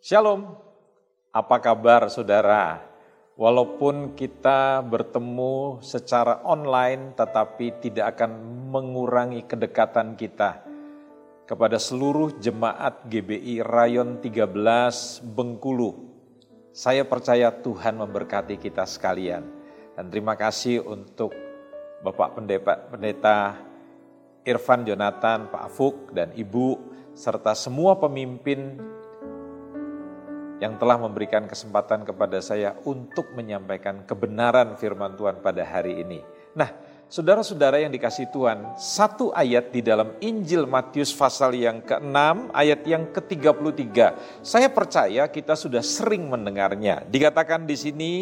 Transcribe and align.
Shalom, 0.00 0.56
apa 1.28 1.60
kabar 1.60 2.08
saudara? 2.08 2.80
Walaupun 3.36 4.16
kita 4.16 4.80
bertemu 4.80 5.84
secara 5.84 6.40
online 6.40 7.12
tetapi 7.12 7.84
tidak 7.84 8.16
akan 8.16 8.32
mengurangi 8.72 9.44
kedekatan 9.44 10.16
kita 10.16 10.64
kepada 11.44 11.76
seluruh 11.76 12.32
jemaat 12.40 13.12
GBI 13.12 13.60
Rayon 13.60 14.24
13 14.24 15.20
Bengkulu. 15.36 15.92
Saya 16.72 17.04
percaya 17.04 17.52
Tuhan 17.52 18.00
memberkati 18.00 18.56
kita 18.56 18.88
sekalian. 18.88 19.44
Dan 20.00 20.08
terima 20.08 20.32
kasih 20.32 20.80
untuk 20.80 21.36
Bapak 22.00 22.40
Pendeta, 22.40 22.88
Pendeta 22.88 23.36
Irfan 24.48 24.80
Jonathan, 24.88 25.52
Pak 25.52 25.62
Afuk, 25.68 26.16
dan 26.16 26.32
Ibu, 26.32 26.88
serta 27.12 27.52
semua 27.52 28.00
pemimpin 28.00 28.80
yang 30.60 30.76
telah 30.76 31.00
memberikan 31.00 31.48
kesempatan 31.48 32.04
kepada 32.04 32.38
saya 32.44 32.76
untuk 32.84 33.32
menyampaikan 33.32 34.04
kebenaran 34.04 34.76
firman 34.76 35.16
Tuhan 35.16 35.40
pada 35.40 35.64
hari 35.64 36.04
ini. 36.04 36.20
Nah, 36.52 36.68
saudara-saudara 37.08 37.80
yang 37.80 37.88
dikasih 37.88 38.28
Tuhan, 38.28 38.76
satu 38.76 39.32
ayat 39.32 39.72
di 39.72 39.80
dalam 39.80 40.12
Injil 40.20 40.68
Matius 40.68 41.16
pasal 41.16 41.56
yang 41.56 41.80
ke-6, 41.80 42.52
ayat 42.52 42.80
yang 42.84 43.08
ke-33. 43.08 43.88
Saya 44.44 44.68
percaya 44.68 45.24
kita 45.32 45.56
sudah 45.56 45.80
sering 45.80 46.28
mendengarnya. 46.28 47.08
Dikatakan 47.08 47.64
di 47.64 47.76
sini 47.80 48.12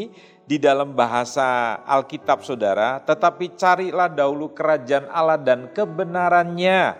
di 0.47 0.62
dalam 0.62 0.95
bahasa 0.95 1.83
Alkitab 1.83 2.47
saudara, 2.47 3.03
tetapi 3.03 3.59
carilah 3.59 4.07
dahulu 4.07 4.55
kerajaan 4.55 5.11
Allah 5.11 5.43
dan 5.43 5.67
kebenarannya, 5.75 6.95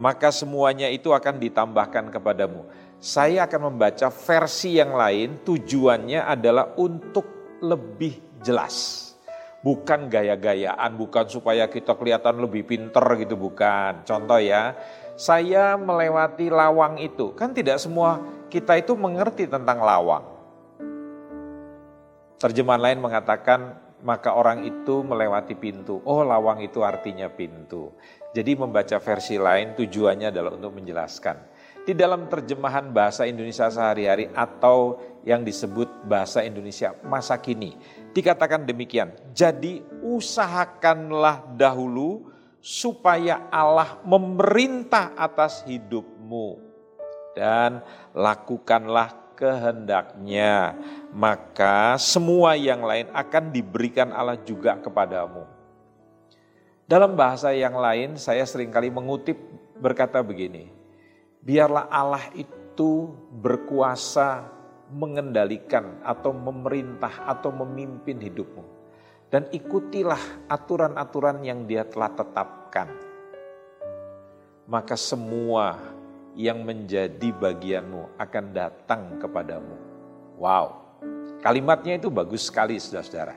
maka 0.00 0.32
semuanya 0.32 0.88
itu 0.88 1.12
akan 1.12 1.36
ditambahkan 1.36 2.08
kepadamu 2.08 2.64
saya 3.02 3.50
akan 3.50 3.74
membaca 3.74 4.14
versi 4.14 4.78
yang 4.78 4.94
lain 4.94 5.42
tujuannya 5.42 6.22
adalah 6.22 6.78
untuk 6.78 7.58
lebih 7.58 8.38
jelas. 8.38 9.10
Bukan 9.58 10.06
gaya-gayaan, 10.06 10.94
bukan 10.94 11.26
supaya 11.26 11.66
kita 11.66 11.98
kelihatan 11.98 12.38
lebih 12.38 12.62
pinter 12.62 13.02
gitu, 13.18 13.34
bukan. 13.34 14.06
Contoh 14.06 14.38
ya, 14.38 14.78
saya 15.18 15.74
melewati 15.74 16.46
lawang 16.50 17.02
itu, 17.02 17.34
kan 17.34 17.50
tidak 17.50 17.82
semua 17.82 18.22
kita 18.46 18.78
itu 18.78 18.94
mengerti 18.94 19.50
tentang 19.50 19.82
lawang. 19.82 20.22
Terjemahan 22.38 22.82
lain 22.82 22.98
mengatakan, 23.02 23.82
maka 24.02 24.34
orang 24.34 24.66
itu 24.66 25.06
melewati 25.06 25.54
pintu. 25.54 26.02
Oh 26.02 26.26
lawang 26.26 26.58
itu 26.58 26.82
artinya 26.82 27.30
pintu. 27.30 27.94
Jadi 28.34 28.58
membaca 28.58 28.98
versi 28.98 29.38
lain 29.38 29.78
tujuannya 29.78 30.34
adalah 30.34 30.58
untuk 30.58 30.74
menjelaskan 30.74 31.51
di 31.82 31.92
dalam 31.98 32.30
terjemahan 32.30 32.94
bahasa 32.94 33.26
Indonesia 33.26 33.66
sehari-hari 33.66 34.30
atau 34.34 35.02
yang 35.26 35.42
disebut 35.42 36.06
bahasa 36.06 36.42
Indonesia 36.46 36.94
masa 37.02 37.34
kini. 37.38 37.74
Dikatakan 38.12 38.62
demikian, 38.68 39.10
jadi 39.32 39.82
usahakanlah 40.04 41.56
dahulu 41.58 42.30
supaya 42.62 43.50
Allah 43.50 43.98
memerintah 44.06 45.16
atas 45.18 45.66
hidupmu 45.66 46.60
dan 47.34 47.82
lakukanlah 48.14 49.34
kehendaknya, 49.34 50.76
maka 51.10 51.98
semua 51.98 52.54
yang 52.54 52.84
lain 52.84 53.10
akan 53.10 53.50
diberikan 53.50 54.14
Allah 54.14 54.38
juga 54.38 54.78
kepadamu. 54.78 55.48
Dalam 56.86 57.16
bahasa 57.16 57.50
yang 57.56 57.74
lain 57.74 58.20
saya 58.20 58.44
sering 58.44 58.68
kali 58.68 58.92
mengutip 58.92 59.34
berkata 59.80 60.20
begini, 60.20 60.81
Biarlah 61.42 61.90
Allah 61.90 62.30
itu 62.38 63.10
berkuasa 63.34 64.46
mengendalikan 64.94 65.98
atau 66.06 66.30
memerintah 66.30 67.26
atau 67.26 67.50
memimpin 67.50 68.22
hidupmu. 68.22 68.62
Dan 69.26 69.50
ikutilah 69.50 70.46
aturan-aturan 70.46 71.42
yang 71.42 71.66
dia 71.66 71.82
telah 71.82 72.14
tetapkan. 72.14 72.86
Maka 74.70 74.94
semua 74.94 75.82
yang 76.38 76.62
menjadi 76.62 77.34
bagianmu 77.34 78.22
akan 78.22 78.44
datang 78.54 79.18
kepadamu. 79.18 79.74
Wow, 80.38 80.94
kalimatnya 81.42 81.98
itu 81.98 82.06
bagus 82.06 82.46
sekali 82.46 82.78
saudara-saudara. 82.78 83.34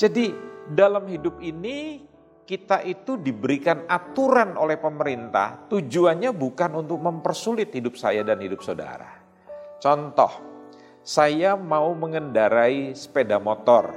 Jadi 0.00 0.32
dalam 0.72 1.04
hidup 1.04 1.36
ini 1.44 2.07
kita 2.48 2.80
itu 2.80 3.20
diberikan 3.20 3.84
aturan 3.84 4.56
oleh 4.56 4.80
pemerintah, 4.80 5.68
tujuannya 5.68 6.32
bukan 6.32 6.80
untuk 6.80 6.96
mempersulit 6.96 7.68
hidup 7.76 8.00
saya 8.00 8.24
dan 8.24 8.40
hidup 8.40 8.64
saudara. 8.64 9.20
Contoh, 9.76 10.32
saya 11.04 11.60
mau 11.60 11.92
mengendarai 11.92 12.96
sepeda 12.96 13.36
motor, 13.36 13.92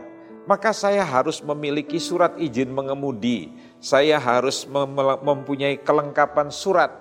maka 0.51 0.75
saya 0.75 1.07
harus 1.07 1.39
memiliki 1.39 1.95
surat 1.95 2.35
izin 2.35 2.75
mengemudi, 2.75 3.55
saya 3.79 4.19
harus 4.19 4.67
mempunyai 5.23 5.79
kelengkapan 5.79 6.51
surat. 6.51 6.91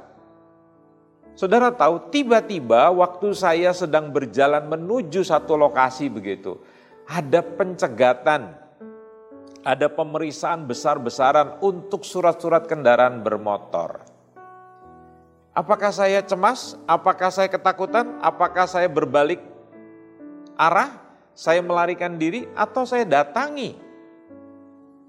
Saudara 1.35 1.75
tahu, 1.75 2.15
tiba-tiba 2.15 2.95
waktu 2.95 3.35
saya 3.35 3.75
sedang 3.75 4.15
berjalan 4.15 4.71
menuju 4.71 5.27
satu 5.27 5.59
lokasi 5.59 6.07
begitu, 6.07 6.63
ada 7.11 7.43
pencegatan 7.43 8.70
ada 9.61 9.93
pemeriksaan 9.93 10.65
besar-besaran 10.65 11.61
untuk 11.61 12.05
surat-surat 12.05 12.65
kendaraan 12.65 13.21
bermotor. 13.21 14.01
Apakah 15.53 15.93
saya 15.93 16.25
cemas? 16.25 16.79
Apakah 16.89 17.29
saya 17.29 17.51
ketakutan? 17.51 18.17
Apakah 18.25 18.65
saya 18.65 18.89
berbalik 18.89 19.43
arah? 20.57 20.97
Saya 21.37 21.65
melarikan 21.65 22.21
diri 22.21 22.45
atau 22.53 22.85
saya 22.85 23.09
datangi 23.09 23.73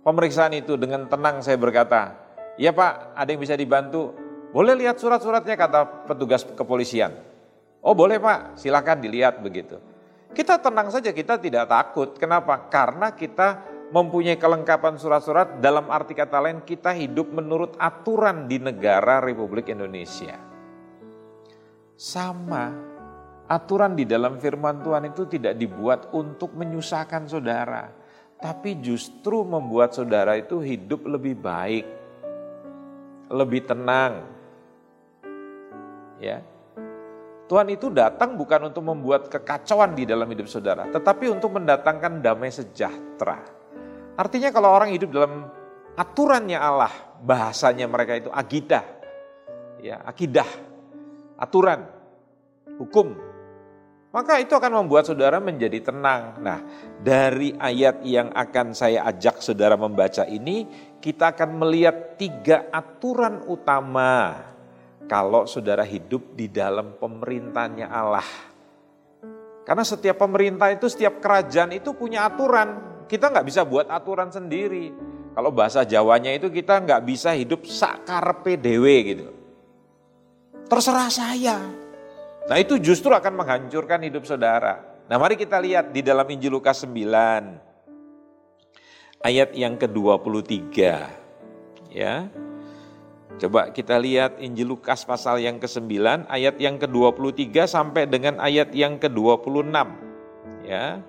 pemeriksaan 0.05 0.53
itu 0.55 0.77
dengan 0.79 1.05
tenang 1.11 1.43
saya 1.43 1.57
berkata, 1.59 2.15
"Ya 2.55 2.71
Pak, 2.71 3.17
ada 3.17 3.29
yang 3.29 3.41
bisa 3.41 3.57
dibantu? 3.57 4.15
Boleh 4.55 4.77
lihat 4.79 4.95
surat-suratnya," 4.95 5.59
kata 5.59 6.07
petugas 6.07 6.45
kepolisian. 6.45 7.11
"Oh, 7.83 7.91
boleh 7.91 8.21
Pak, 8.21 8.55
silakan 8.57 9.03
dilihat 9.03 9.43
begitu." 9.43 9.75
Kita 10.31 10.55
tenang 10.63 10.87
saja, 10.87 11.11
kita 11.11 11.35
tidak 11.35 11.67
takut. 11.67 12.15
Kenapa? 12.15 12.55
Karena 12.71 13.11
kita 13.11 13.70
mempunyai 13.91 14.39
kelengkapan 14.39 14.95
surat-surat 14.95 15.59
dalam 15.59 15.91
arti 15.91 16.15
kata 16.15 16.39
lain 16.39 16.63
kita 16.63 16.95
hidup 16.95 17.27
menurut 17.27 17.75
aturan 17.75 18.47
di 18.47 18.57
negara 18.57 19.19
Republik 19.19 19.67
Indonesia. 19.67 20.39
Sama, 21.99 22.71
aturan 23.51 23.93
di 23.93 24.07
dalam 24.07 24.39
firman 24.39 24.79
Tuhan 24.79 25.11
itu 25.11 25.27
tidak 25.27 25.59
dibuat 25.59 26.09
untuk 26.15 26.55
menyusahkan 26.55 27.27
saudara, 27.27 27.91
tapi 28.39 28.79
justru 28.79 29.43
membuat 29.43 29.91
saudara 29.91 30.39
itu 30.39 30.63
hidup 30.63 31.05
lebih 31.05 31.35
baik, 31.35 31.85
lebih 33.27 33.61
tenang. 33.67 34.23
Ya. 36.17 36.41
Tuhan 37.51 37.67
itu 37.67 37.91
datang 37.91 38.39
bukan 38.39 38.71
untuk 38.71 38.87
membuat 38.87 39.27
kekacauan 39.27 39.91
di 39.91 40.07
dalam 40.07 40.31
hidup 40.31 40.47
saudara, 40.47 40.87
tetapi 40.87 41.27
untuk 41.27 41.59
mendatangkan 41.59 42.23
damai 42.23 42.47
sejahtera. 42.47 43.60
Artinya 44.19 44.49
kalau 44.51 44.69
orang 44.71 44.91
hidup 44.91 45.09
dalam 45.11 45.47
aturannya 45.95 46.59
Allah, 46.59 46.91
bahasanya 47.23 47.87
mereka 47.87 48.19
itu 48.19 48.29
agidah, 48.31 48.83
ya 49.79 50.03
akidah, 50.03 50.47
aturan, 51.39 51.87
hukum, 52.75 53.15
maka 54.11 54.43
itu 54.43 54.51
akan 54.51 54.83
membuat 54.83 55.07
saudara 55.07 55.39
menjadi 55.39 55.79
tenang. 55.79 56.43
Nah, 56.43 56.59
dari 56.99 57.55
ayat 57.55 58.03
yang 58.03 58.27
akan 58.35 58.75
saya 58.75 59.07
ajak 59.07 59.39
saudara 59.39 59.79
membaca 59.79 60.27
ini, 60.27 60.67
kita 60.99 61.31
akan 61.31 61.63
melihat 61.63 62.19
tiga 62.19 62.67
aturan 62.75 63.47
utama 63.47 64.35
kalau 65.07 65.47
saudara 65.47 65.87
hidup 65.87 66.35
di 66.35 66.51
dalam 66.51 66.99
pemerintahnya 66.99 67.87
Allah. 67.87 68.27
Karena 69.63 69.87
setiap 69.87 70.19
pemerintah 70.19 70.67
itu, 70.75 70.91
setiap 70.91 71.23
kerajaan 71.23 71.71
itu 71.71 71.95
punya 71.95 72.27
aturan. 72.27 72.90
Kita 73.11 73.27
nggak 73.27 73.43
bisa 73.43 73.67
buat 73.67 73.91
aturan 73.91 74.31
sendiri. 74.31 74.95
Kalau 75.35 75.51
bahasa 75.51 75.83
Jawanya 75.83 76.31
itu 76.31 76.47
kita 76.47 76.79
nggak 76.79 77.03
bisa 77.03 77.35
hidup 77.35 77.67
sakar 77.67 78.39
PDW 78.39 78.85
gitu. 79.03 79.27
Terserah 80.71 81.11
saya. 81.11 81.59
Nah 82.47 82.55
itu 82.55 82.79
justru 82.79 83.11
akan 83.11 83.43
menghancurkan 83.43 83.99
hidup 84.07 84.23
saudara. 84.23 84.79
Nah 85.11 85.19
mari 85.19 85.35
kita 85.35 85.59
lihat 85.59 85.91
di 85.91 85.99
dalam 85.99 86.23
Injil 86.23 86.55
Lukas 86.55 86.87
9. 86.87 86.95
Ayat 89.27 89.51
yang 89.59 89.75
ke-23. 89.75 90.71
Ya. 91.91 92.31
Coba 93.35 93.75
kita 93.75 93.99
lihat 93.99 94.39
Injil 94.39 94.71
Lukas 94.71 95.03
pasal 95.03 95.43
yang 95.43 95.59
ke-9 95.59 96.31
ayat 96.31 96.55
yang 96.63 96.79
ke-23 96.79 97.67
sampai 97.67 98.07
dengan 98.07 98.39
ayat 98.39 98.71
yang 98.71 98.95
ke-26. 98.95 99.67
Ya. 100.63 101.03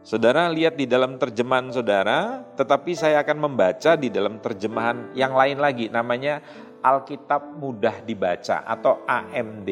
Saudara 0.00 0.48
lihat 0.48 0.80
di 0.80 0.88
dalam 0.88 1.20
terjemahan 1.20 1.68
saudara, 1.68 2.40
tetapi 2.56 2.96
saya 2.96 3.20
akan 3.20 3.52
membaca 3.52 4.00
di 4.00 4.08
dalam 4.08 4.40
terjemahan 4.40 5.12
yang 5.12 5.36
lain 5.36 5.60
lagi, 5.60 5.92
namanya 5.92 6.40
Alkitab 6.80 7.60
Mudah 7.60 8.00
Dibaca 8.00 8.64
atau 8.64 9.04
AMD. 9.04 9.68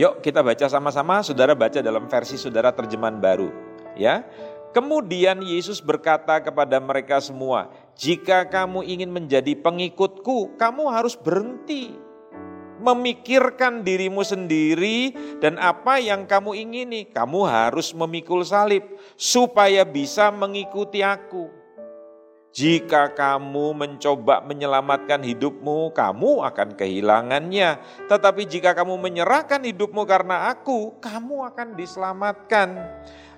Yuk 0.00 0.24
kita 0.24 0.40
baca 0.40 0.68
sama-sama, 0.72 1.20
saudara 1.20 1.52
baca 1.52 1.84
dalam 1.84 2.08
versi 2.08 2.40
saudara 2.40 2.72
terjemahan 2.72 3.20
baru. 3.20 3.52
Ya, 3.96 4.24
Kemudian 4.76 5.40
Yesus 5.40 5.80
berkata 5.80 6.36
kepada 6.36 6.76
mereka 6.76 7.16
semua, 7.16 7.72
"Jika 7.96 8.44
kamu 8.44 8.84
ingin 8.84 9.08
menjadi 9.08 9.56
pengikutku, 9.56 10.60
kamu 10.60 10.92
harus 10.92 11.16
berhenti 11.16 11.96
memikirkan 12.80 13.84
dirimu 13.84 14.22
sendiri 14.22 15.12
dan 15.40 15.60
apa 15.60 16.00
yang 16.00 16.24
kamu 16.24 16.56
ingini. 16.56 17.08
Kamu 17.08 17.44
harus 17.46 17.94
memikul 17.96 18.42
salib 18.42 18.84
supaya 19.14 19.82
bisa 19.84 20.28
mengikuti 20.32 21.00
aku." 21.04 21.66
Jika 22.56 23.12
kamu 23.12 23.76
mencoba 23.76 24.40
menyelamatkan 24.40 25.20
hidupmu, 25.20 25.92
kamu 25.92 26.40
akan 26.40 26.72
kehilangannya. 26.72 27.76
Tetapi 28.08 28.48
jika 28.48 28.72
kamu 28.72 28.96
menyerahkan 28.96 29.60
hidupmu 29.60 30.08
karena 30.08 30.48
aku, 30.48 30.96
kamu 30.96 31.52
akan 31.52 31.76
diselamatkan. 31.76 32.80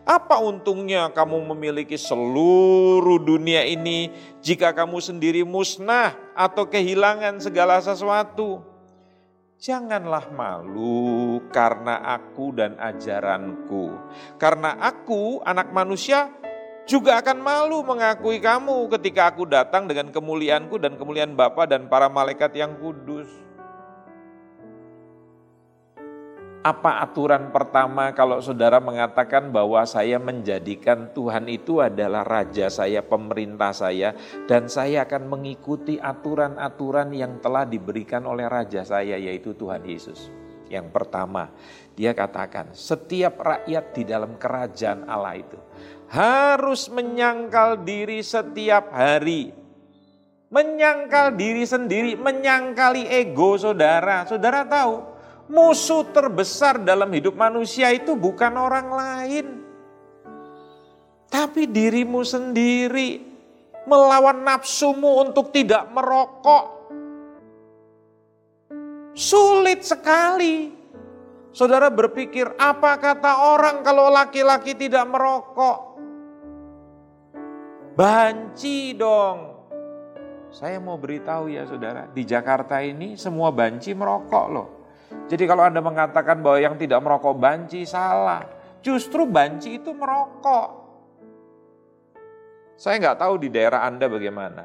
Apa 0.07 0.39
untungnya 0.39 1.11
kamu 1.11 1.51
memiliki 1.51 1.99
seluruh 1.99 3.19
dunia 3.19 3.67
ini 3.67 4.15
jika 4.39 4.71
kamu 4.71 5.03
sendiri 5.03 5.43
musnah 5.43 6.15
atau 6.39 6.71
kehilangan 6.71 7.43
segala 7.43 7.83
sesuatu? 7.83 8.63
Janganlah 9.59 10.31
malu 10.31 11.43
karena 11.51 11.99
aku 11.99 12.55
dan 12.55 12.79
ajaranku. 12.79 13.91
Karena 14.39 14.79
aku, 14.79 15.43
anak 15.43 15.75
manusia, 15.75 16.31
juga 16.87 17.19
akan 17.19 17.43
malu 17.43 17.83
mengakui 17.83 18.39
kamu 18.39 18.87
ketika 18.95 19.35
aku 19.35 19.51
datang 19.51 19.91
dengan 19.91 20.15
kemuliaanku 20.15 20.79
dan 20.79 20.95
kemuliaan 20.95 21.35
Bapa 21.35 21.67
dan 21.67 21.91
para 21.91 22.07
malaikat 22.07 22.55
yang 22.55 22.79
kudus. 22.79 23.27
Apa 26.59 27.07
aturan 27.07 27.55
pertama 27.55 28.11
kalau 28.11 28.43
saudara 28.43 28.83
mengatakan 28.83 29.55
bahwa 29.55 29.79
saya 29.87 30.19
menjadikan 30.19 31.07
Tuhan 31.15 31.47
itu 31.47 31.79
adalah 31.79 32.27
raja 32.27 32.67
saya, 32.67 32.99
pemerintah 32.99 33.71
saya, 33.71 34.19
dan 34.51 34.67
saya 34.67 35.07
akan 35.07 35.31
mengikuti 35.31 36.03
aturan-aturan 36.03 37.15
yang 37.15 37.39
telah 37.39 37.63
diberikan 37.63 38.27
oleh 38.27 38.51
raja 38.51 38.83
saya, 38.83 39.15
yaitu 39.15 39.55
Tuhan 39.55 39.87
Yesus. 39.87 40.35
Yang 40.67 40.91
pertama, 40.91 41.49
dia 41.95 42.11
katakan, 42.11 42.75
setiap 42.75 43.39
rakyat 43.39 43.95
di 43.95 44.03
dalam 44.03 44.35
kerajaan 44.35 45.07
Allah 45.07 45.39
itu 45.39 45.59
harus 46.11 46.89
menyangkal 46.91 47.87
diri 47.87 48.19
setiap 48.19 48.91
hari. 48.91 49.55
Menyangkal 50.49 51.37
diri 51.37 51.69
sendiri, 51.69 52.17
menyangkali 52.17 53.05
ego 53.05 53.61
saudara. 53.61 54.25
Saudara 54.25 54.65
tahu, 54.65 55.18
musuh 55.49 56.05
terbesar 56.13 56.81
dalam 56.85 57.09
hidup 57.11 57.35
manusia 57.35 57.89
itu 57.91 58.15
bukan 58.15 58.53
orang 58.55 58.89
lain. 58.93 59.47
Tapi 61.29 61.69
dirimu 61.69 62.25
sendiri 62.25 63.21
melawan 63.89 64.45
nafsumu 64.45 65.25
untuk 65.25 65.53
tidak 65.53 65.89
merokok. 65.93 66.65
Sulit 69.17 69.85
sekali. 69.85 70.77
Saudara 71.53 71.91
berpikir, 71.91 72.55
apa 72.55 73.01
kata 73.01 73.51
orang 73.51 73.83
kalau 73.83 74.13
laki-laki 74.13 74.79
tidak 74.79 75.09
merokok? 75.11 75.99
Banci 77.99 78.95
dong. 78.95 79.59
Saya 80.55 80.79
mau 80.79 80.97
beritahu 80.97 81.51
ya 81.51 81.67
saudara, 81.67 82.07
di 82.15 82.23
Jakarta 82.23 82.79
ini 82.79 83.19
semua 83.19 83.51
banci 83.51 83.91
merokok 83.91 84.47
loh. 84.49 84.78
Jadi 85.29 85.45
kalau 85.45 85.65
Anda 85.65 85.81
mengatakan 85.81 86.41
bahwa 86.41 86.59
yang 86.61 86.77
tidak 86.77 87.01
merokok 87.01 87.37
banci, 87.37 87.85
salah. 87.85 88.45
Justru 88.81 89.29
banci 89.29 89.81
itu 89.81 89.93
merokok. 89.93 90.69
Saya 92.79 92.97
nggak 93.03 93.19
tahu 93.19 93.35
di 93.43 93.49
daerah 93.51 93.85
Anda 93.85 94.07
bagaimana. 94.07 94.65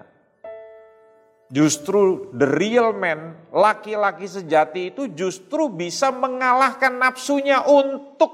Justru 1.53 2.33
the 2.33 2.49
real 2.49 2.93
man, 2.97 3.49
laki-laki 3.53 4.25
sejati 4.25 4.93
itu 4.93 5.09
justru 5.13 5.69
bisa 5.69 6.09
mengalahkan 6.09 6.97
nafsunya 6.97 7.61
untuk 7.65 8.31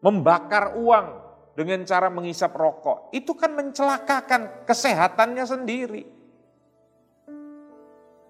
membakar 0.00 0.76
uang, 0.76 1.22
dengan 1.52 1.84
cara 1.84 2.08
menghisap 2.08 2.52
rokok, 2.56 3.12
itu 3.12 3.36
kan 3.36 3.52
mencelakakan 3.52 4.64
kesehatannya 4.64 5.44
sendiri. 5.44 6.02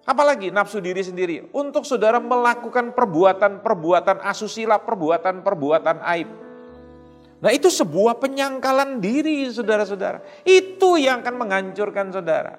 Apalagi 0.02 0.50
nafsu 0.50 0.82
diri 0.82 0.98
sendiri. 1.02 1.46
Untuk 1.54 1.86
saudara 1.86 2.18
melakukan 2.18 2.90
perbuatan-perbuatan 2.90 4.18
asusila, 4.26 4.82
perbuatan-perbuatan 4.82 5.96
aib. 6.16 6.28
Nah 7.42 7.50
itu 7.50 7.70
sebuah 7.70 8.18
penyangkalan 8.22 9.02
diri 9.02 9.46
saudara-saudara. 9.50 10.46
Itu 10.46 10.98
yang 10.98 11.22
akan 11.26 11.34
menghancurkan 11.38 12.14
saudara. 12.14 12.54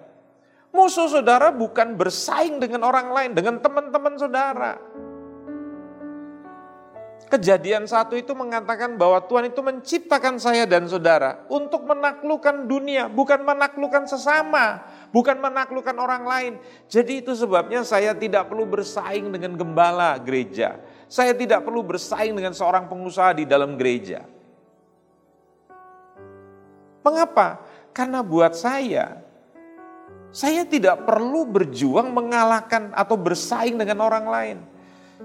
Musuh 0.74 1.07
saudara 1.07 1.54
bukan 1.54 1.95
bersaing 1.95 2.57
dengan 2.60 2.84
orang 2.84 3.12
lain, 3.12 3.31
dengan 3.31 3.60
teman-teman 3.63 4.18
saudara. 4.18 4.75
Kejadian 7.33 7.89
satu 7.89 8.13
itu 8.13 8.30
mengatakan 8.38 8.94
bahwa 8.94 9.18
Tuhan 9.25 9.50
itu 9.50 9.57
menciptakan 9.65 10.38
saya 10.38 10.69
dan 10.69 10.85
saudara 10.85 11.41
untuk 11.50 11.81
menaklukkan 11.81 12.69
dunia, 12.69 13.09
bukan 13.09 13.41
menaklukkan 13.41 14.06
sesama, 14.06 14.85
bukan 15.09 15.41
menaklukkan 15.41 15.97
orang 15.97 16.30
lain. 16.30 16.53
Jadi 16.85 17.25
itu 17.25 17.33
sebabnya 17.33 17.81
saya 17.81 18.13
tidak 18.13 18.53
perlu 18.53 18.69
bersaing 18.69 19.33
dengan 19.33 19.57
gembala 19.57 20.13
gereja. 20.21 20.77
Saya 21.09 21.33
tidak 21.33 21.65
perlu 21.65 21.81
bersaing 21.81 22.38
dengan 22.38 22.53
seorang 22.53 22.85
pengusaha 22.85 23.33
di 23.33 23.50
dalam 23.50 23.81
gereja. 23.81 24.30
Mengapa? 27.01 27.65
Karena 27.97 28.21
buat 28.21 28.53
saya, 28.53 29.25
saya 30.30 30.69
tidak 30.69 31.01
perlu 31.01 31.50
berjuang 31.50 32.13
mengalahkan 32.13 32.94
atau 32.94 33.18
bersaing 33.18 33.74
dengan 33.74 34.06
orang 34.06 34.25
lain. 34.30 34.57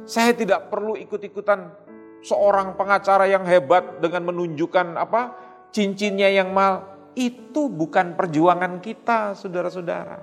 Saya 0.09 0.33
tidak 0.33 0.73
perlu 0.73 0.97
ikut-ikutan 0.97 1.85
seorang 2.23 2.75
pengacara 2.75 3.31
yang 3.31 3.47
hebat 3.47 4.03
dengan 4.03 4.29
menunjukkan 4.33 4.99
apa 4.99 5.37
cincinnya 5.71 6.29
yang 6.33 6.51
mal 6.51 6.99
itu 7.19 7.67
bukan 7.67 8.15
perjuangan 8.15 8.79
kita 8.79 9.35
saudara-saudara. 9.35 10.19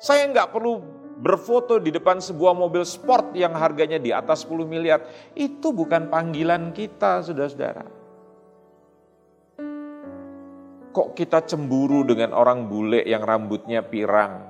Saya 0.00 0.28
nggak 0.32 0.52
perlu 0.52 0.80
berfoto 1.14 1.78
di 1.78 1.94
depan 1.94 2.18
sebuah 2.18 2.56
mobil 2.56 2.82
sport 2.82 3.36
yang 3.38 3.54
harganya 3.54 4.00
di 4.00 4.10
atas 4.10 4.44
10 4.48 4.66
miliar. 4.66 5.04
Itu 5.36 5.70
bukan 5.70 6.08
panggilan 6.08 6.72
kita 6.72 7.22
saudara-saudara. 7.22 7.84
Kok 10.94 11.08
kita 11.18 11.42
cemburu 11.42 12.06
dengan 12.06 12.30
orang 12.32 12.70
bule 12.70 13.02
yang 13.02 13.26
rambutnya 13.26 13.82
pirang? 13.82 14.46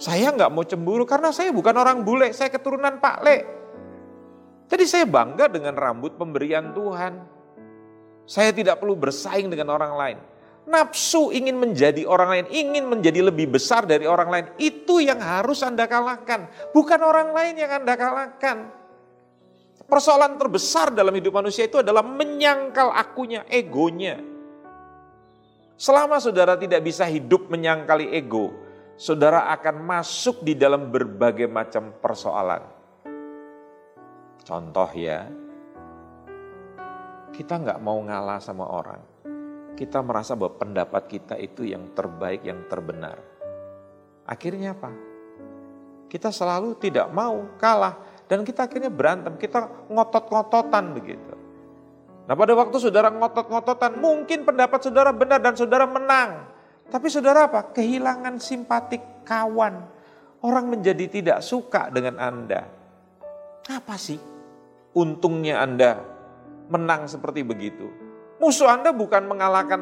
Saya 0.00 0.32
nggak 0.32 0.50
mau 0.50 0.64
cemburu 0.64 1.04
karena 1.04 1.28
saya 1.30 1.52
bukan 1.52 1.76
orang 1.76 2.02
bule, 2.02 2.32
saya 2.32 2.48
keturunan 2.48 2.98
Pak 2.98 3.16
Le. 3.22 3.61
Jadi 4.72 4.88
saya 4.88 5.04
bangga 5.04 5.52
dengan 5.52 5.76
rambut 5.76 6.16
pemberian 6.16 6.72
Tuhan. 6.72 7.20
Saya 8.24 8.56
tidak 8.56 8.80
perlu 8.80 8.96
bersaing 8.96 9.52
dengan 9.52 9.68
orang 9.68 9.92
lain. 10.00 10.18
Nafsu 10.64 11.28
ingin 11.28 11.60
menjadi 11.60 12.08
orang 12.08 12.28
lain, 12.32 12.46
ingin 12.48 12.88
menjadi 12.88 13.20
lebih 13.20 13.52
besar 13.52 13.84
dari 13.84 14.08
orang 14.08 14.32
lain, 14.32 14.46
itu 14.56 15.04
yang 15.04 15.20
harus 15.20 15.60
Anda 15.60 15.84
kalahkan. 15.84 16.48
Bukan 16.72 17.04
orang 17.04 17.36
lain 17.36 17.60
yang 17.60 17.84
Anda 17.84 18.00
kalahkan. 18.00 18.72
Persoalan 19.84 20.40
terbesar 20.40 20.88
dalam 20.88 21.12
hidup 21.12 21.36
manusia 21.36 21.68
itu 21.68 21.84
adalah 21.84 22.00
menyangkal 22.00 22.96
akunya, 22.96 23.44
egonya. 23.52 24.24
Selama 25.76 26.16
saudara 26.16 26.56
tidak 26.56 26.80
bisa 26.80 27.04
hidup 27.04 27.52
menyangkali 27.52 28.08
ego, 28.16 28.56
saudara 28.96 29.52
akan 29.52 29.84
masuk 29.84 30.40
di 30.40 30.56
dalam 30.56 30.88
berbagai 30.88 31.44
macam 31.44 31.92
persoalan. 32.00 32.71
Contoh 34.42 34.90
ya, 34.98 35.30
kita 37.30 37.62
nggak 37.62 37.78
mau 37.78 38.02
ngalah 38.02 38.42
sama 38.42 38.66
orang. 38.66 39.00
Kita 39.78 40.02
merasa 40.04 40.36
bahwa 40.36 40.58
pendapat 40.58 41.02
kita 41.08 41.34
itu 41.38 41.64
yang 41.64 41.94
terbaik, 41.96 42.44
yang 42.44 42.66
terbenar. 42.68 43.16
Akhirnya 44.28 44.76
apa? 44.76 44.90
Kita 46.10 46.28
selalu 46.28 46.76
tidak 46.76 47.08
mau 47.08 47.56
kalah 47.56 47.96
dan 48.28 48.44
kita 48.44 48.68
akhirnya 48.68 48.92
berantem, 48.92 49.32
kita 49.40 49.88
ngotot-ngototan 49.88 50.92
begitu. 50.92 51.34
Nah 52.28 52.34
pada 52.36 52.52
waktu 52.52 52.76
saudara 52.78 53.08
ngotot-ngototan, 53.08 53.96
mungkin 53.96 54.44
pendapat 54.44 54.78
saudara 54.84 55.10
benar 55.10 55.40
dan 55.40 55.56
saudara 55.56 55.88
menang. 55.88 56.46
Tapi 56.92 57.06
saudara 57.08 57.48
apa? 57.48 57.72
Kehilangan 57.72 58.36
simpatik 58.42 59.24
kawan. 59.24 59.88
Orang 60.42 60.68
menjadi 60.68 61.08
tidak 61.08 61.38
suka 61.40 61.88
dengan 61.88 62.18
Anda. 62.20 62.66
Apa 63.70 63.94
sih? 63.96 64.31
Untungnya 64.92 65.60
Anda 65.64 66.00
menang 66.68 67.08
seperti 67.08 67.44
begitu. 67.44 67.88
Musuh 68.40 68.68
Anda 68.68 68.90
bukan 68.90 69.28
mengalahkan 69.28 69.80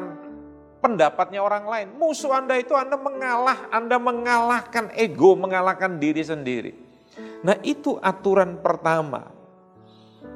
pendapatnya 0.83 1.39
orang 1.39 1.65
lain. 1.69 1.87
Musuh 1.95 2.33
Anda 2.35 2.57
itu 2.57 2.73
Anda 2.75 2.97
mengalah, 2.97 3.69
Anda 3.69 3.95
mengalahkan 4.01 4.91
ego, 4.97 5.37
mengalahkan 5.37 6.01
diri 6.01 6.25
sendiri. 6.25 6.73
Nah 7.45 7.55
itu 7.61 7.95
aturan 8.01 8.59
pertama. 8.59 9.29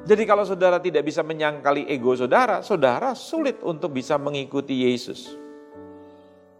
Jadi 0.06 0.22
kalau 0.22 0.46
saudara 0.46 0.78
tidak 0.78 1.02
bisa 1.02 1.22
menyangkali 1.26 1.90
ego 1.90 2.14
saudara, 2.14 2.62
saudara 2.62 3.14
sulit 3.18 3.58
untuk 3.62 3.94
bisa 3.94 4.14
mengikuti 4.18 4.86
Yesus. 4.86 5.34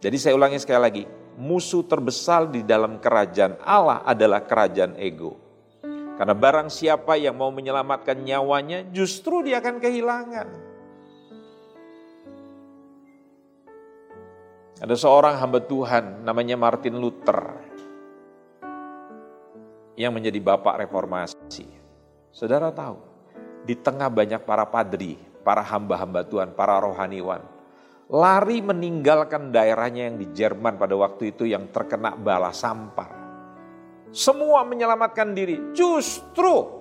Jadi 0.03 0.17
saya 0.19 0.35
ulangi 0.35 0.59
sekali 0.59 0.81
lagi, 0.83 1.05
musuh 1.39 1.87
terbesar 1.87 2.51
di 2.51 2.67
dalam 2.67 2.99
kerajaan 2.99 3.59
Allah 3.63 4.03
adalah 4.03 4.43
kerajaan 4.43 4.99
ego. 4.99 5.46
Karena 6.17 6.33
barang 6.33 6.73
siapa 6.73 7.21
yang 7.21 7.37
mau 7.37 7.53
menyelamatkan 7.53 8.17
nyawanya, 8.25 8.89
justru 8.89 9.45
dia 9.45 9.61
akan 9.61 9.77
kehilangan. 9.77 10.49
Ada 14.77 14.93
seorang 14.97 15.41
hamba 15.41 15.61
Tuhan 15.65 16.25
namanya 16.25 16.57
Martin 16.57 17.01
Luther 17.01 17.41
yang 19.97 20.13
menjadi 20.13 20.37
bapak 20.41 20.85
reformasi. 20.85 21.65
Saudara 22.29 22.69
tahu, 22.69 23.01
di 23.65 23.73
tengah 23.77 24.13
banyak 24.13 24.45
para 24.45 24.69
padri, 24.69 25.17
para 25.41 25.65
hamba-hamba 25.65 26.25
Tuhan, 26.29 26.53
para 26.53 26.77
rohaniwan, 26.77 27.41
lari 28.13 28.61
meninggalkan 28.61 29.49
daerahnya 29.49 30.13
yang 30.13 30.17
di 30.21 30.29
Jerman 30.37 30.77
pada 30.77 30.93
waktu 30.93 31.33
itu 31.33 31.49
yang 31.49 31.73
terkena 31.73 32.13
bala 32.13 32.53
sampar. 32.53 33.26
Semua 34.15 34.63
menyelamatkan 34.67 35.35
diri. 35.35 35.75
Justru 35.75 36.75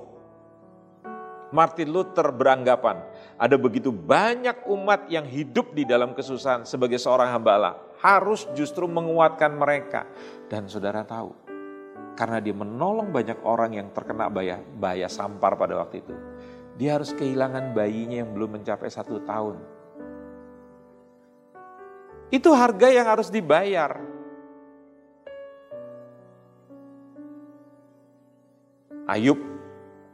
Martin 1.54 1.90
Luther 1.94 2.36
beranggapan 2.36 3.00
ada 3.40 3.56
begitu 3.56 3.94
banyak 3.94 4.68
umat 4.68 5.08
yang 5.08 5.24
hidup 5.24 5.72
di 5.72 5.88
dalam 5.88 6.12
kesusahan 6.12 6.68
sebagai 6.68 7.00
seorang 7.00 7.32
hamba 7.32 7.52
Allah. 7.56 7.76
Harus 8.02 8.46
justru 8.54 8.86
menguatkan 8.86 9.56
mereka. 9.56 10.06
Dan 10.46 10.70
saudara 10.70 11.02
tahu, 11.02 11.34
karena 12.14 12.38
dia 12.44 12.54
menolong 12.54 13.10
banyak 13.10 13.40
orang 13.42 13.78
yang 13.80 13.88
terkena 13.96 14.30
bahaya, 14.30 14.62
bahaya 14.62 15.10
sampar 15.10 15.58
pada 15.58 15.80
waktu 15.80 16.06
itu. 16.06 16.14
Dia 16.76 17.00
harus 17.00 17.16
kehilangan 17.16 17.72
bayinya 17.72 18.20
yang 18.22 18.36
belum 18.36 18.60
mencapai 18.60 18.92
satu 18.92 19.24
tahun 19.24 19.76
itu 22.34 22.50
harga 22.52 22.88
yang 22.90 23.06
harus 23.06 23.30
dibayar. 23.30 24.15
Ayub 29.06 29.38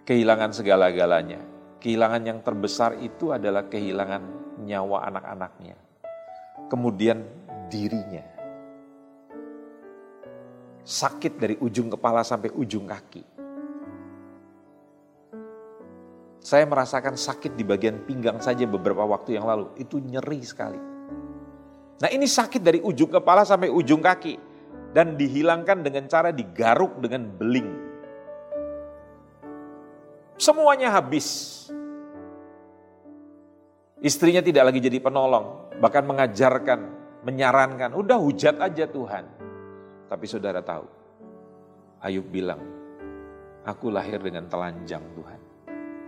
kehilangan 0.04 0.52
segala-galanya. 0.52 1.40
Kehilangan 1.80 2.22
yang 2.28 2.40
terbesar 2.44 3.00
itu 3.00 3.32
adalah 3.32 3.72
kehilangan 3.72 4.20
nyawa 4.68 5.08
anak-anaknya. 5.08 5.80
Kemudian 6.68 7.24
dirinya. 7.72 8.28
Sakit 10.84 11.40
dari 11.40 11.56
ujung 11.64 11.88
kepala 11.88 12.20
sampai 12.28 12.52
ujung 12.52 12.84
kaki. 12.84 13.24
Saya 16.42 16.68
merasakan 16.68 17.16
sakit 17.16 17.56
di 17.56 17.64
bagian 17.64 18.04
pinggang 18.04 18.44
saja 18.44 18.68
beberapa 18.68 19.08
waktu 19.08 19.40
yang 19.40 19.48
lalu. 19.48 19.72
Itu 19.80 20.04
nyeri 20.04 20.42
sekali. 20.44 20.82
Nah 22.02 22.10
ini 22.12 22.28
sakit 22.28 22.60
dari 22.60 22.84
ujung 22.84 23.08
kepala 23.08 23.48
sampai 23.48 23.72
ujung 23.72 24.04
kaki. 24.04 24.52
Dan 24.92 25.16
dihilangkan 25.16 25.80
dengan 25.80 26.12
cara 26.12 26.36
digaruk 26.36 27.00
dengan 27.00 27.32
beling. 27.32 27.91
Semuanya 30.42 30.90
habis. 30.98 31.70
Istrinya 34.02 34.42
tidak 34.42 34.74
lagi 34.74 34.82
jadi 34.82 34.98
penolong. 34.98 35.78
Bahkan 35.78 36.02
mengajarkan, 36.02 36.80
menyarankan. 37.22 37.94
Udah 37.94 38.18
hujat 38.18 38.58
aja 38.58 38.90
Tuhan. 38.90 39.30
Tapi 40.10 40.26
saudara 40.26 40.66
tahu. 40.66 40.90
Ayub 42.02 42.26
bilang, 42.26 42.58
aku 43.62 43.94
lahir 43.94 44.18
dengan 44.18 44.50
telanjang 44.50 45.06
Tuhan. 45.14 45.42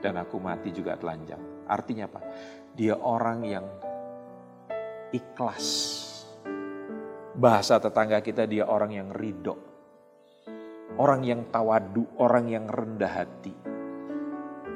Dan 0.02 0.18
aku 0.18 0.42
mati 0.42 0.74
juga 0.74 0.98
telanjang. 0.98 1.70
Artinya 1.70 2.10
apa? 2.10 2.22
Dia 2.74 2.98
orang 2.98 3.46
yang 3.46 3.66
ikhlas. 5.14 5.70
Bahasa 7.38 7.78
tetangga 7.78 8.18
kita 8.26 8.50
dia 8.50 8.66
orang 8.66 8.98
yang 8.98 9.14
ridho. 9.14 9.54
Orang 10.98 11.22
yang 11.22 11.54
tawadu, 11.54 12.18
orang 12.18 12.50
yang 12.50 12.66
rendah 12.66 13.14
hati. 13.14 13.73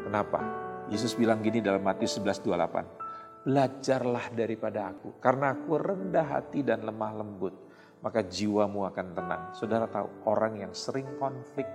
Kenapa? 0.08 0.40
Yesus 0.88 1.20
bilang 1.20 1.44
gini 1.44 1.60
dalam 1.60 1.84
Matius 1.84 2.16
11:28. 2.24 3.44
Belajarlah 3.44 4.32
daripada 4.32 4.88
aku, 4.88 5.20
karena 5.20 5.52
aku 5.52 5.76
rendah 5.76 6.40
hati 6.40 6.64
dan 6.64 6.88
lemah 6.88 7.12
lembut, 7.20 7.52
maka 8.00 8.24
jiwamu 8.24 8.88
akan 8.88 9.08
tenang. 9.12 9.44
Saudara 9.52 9.84
tahu, 9.92 10.32
orang 10.32 10.64
yang 10.64 10.72
sering 10.72 11.20
konflik 11.20 11.68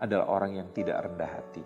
adalah 0.00 0.32
orang 0.32 0.56
yang 0.56 0.68
tidak 0.72 1.04
rendah 1.04 1.28
hati. 1.28 1.60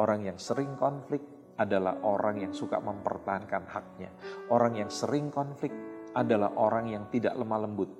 Orang 0.00 0.24
yang 0.24 0.40
sering 0.40 0.80
konflik 0.80 1.20
adalah 1.60 2.00
orang 2.08 2.40
yang 2.40 2.52
suka 2.56 2.80
mempertahankan 2.80 3.68
haknya. 3.68 4.10
Orang 4.48 4.80
yang 4.80 4.88
sering 4.88 5.28
konflik 5.28 5.72
adalah 6.16 6.56
orang 6.56 6.88
yang 6.88 7.04
tidak 7.12 7.36
lemah 7.36 7.68
lembut. 7.68 7.92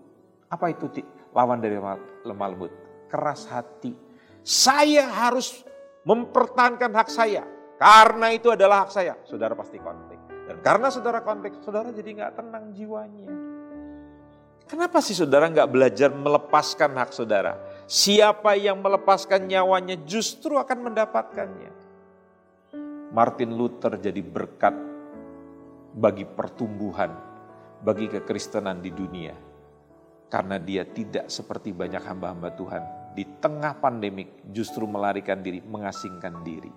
Apa 0.48 0.72
itu 0.72 0.88
lawan 1.36 1.60
dari 1.60 1.76
lemah 2.24 2.48
lembut? 2.56 2.72
Keras 3.12 3.44
hati. 3.52 3.92
Saya 4.40 5.12
harus 5.12 5.68
mempertahankan 6.04 6.90
hak 6.94 7.08
saya. 7.12 7.44
Karena 7.80 8.28
itu 8.32 8.52
adalah 8.52 8.84
hak 8.84 8.90
saya. 8.92 9.16
Saudara 9.24 9.56
pasti 9.56 9.80
konflik. 9.80 10.20
Dan 10.50 10.60
karena 10.60 10.90
saudara 10.92 11.24
konflik, 11.24 11.56
saudara 11.64 11.88
jadi 11.94 12.10
nggak 12.10 12.32
tenang 12.36 12.74
jiwanya. 12.76 13.30
Kenapa 14.70 15.02
sih 15.02 15.18
saudara 15.18 15.50
nggak 15.50 15.70
belajar 15.70 16.14
melepaskan 16.14 16.94
hak 16.94 17.10
saudara? 17.10 17.58
Siapa 17.90 18.54
yang 18.54 18.78
melepaskan 18.78 19.50
nyawanya 19.50 19.98
justru 20.06 20.54
akan 20.60 20.90
mendapatkannya. 20.90 21.72
Martin 23.10 23.50
Luther 23.58 23.98
jadi 23.98 24.22
berkat 24.22 24.74
bagi 25.90 26.22
pertumbuhan, 26.22 27.10
bagi 27.82 28.06
kekristenan 28.06 28.78
di 28.78 28.94
dunia. 28.94 29.34
Karena 30.30 30.62
dia 30.62 30.86
tidak 30.86 31.26
seperti 31.26 31.74
banyak 31.74 32.06
hamba-hamba 32.06 32.54
Tuhan. 32.54 32.99
Di 33.10 33.26
tengah 33.42 33.74
pandemik 33.78 34.46
justru 34.54 34.86
melarikan 34.86 35.42
diri, 35.42 35.58
mengasingkan 35.62 36.34
diri. 36.46 36.72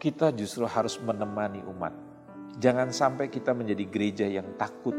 Kita 0.00 0.32
justru 0.32 0.64
harus 0.64 0.96
menemani 0.96 1.60
umat. 1.68 1.92
Jangan 2.56 2.88
sampai 2.88 3.28
kita 3.28 3.52
menjadi 3.52 3.84
gereja 3.84 4.26
yang 4.26 4.56
takut 4.56 4.96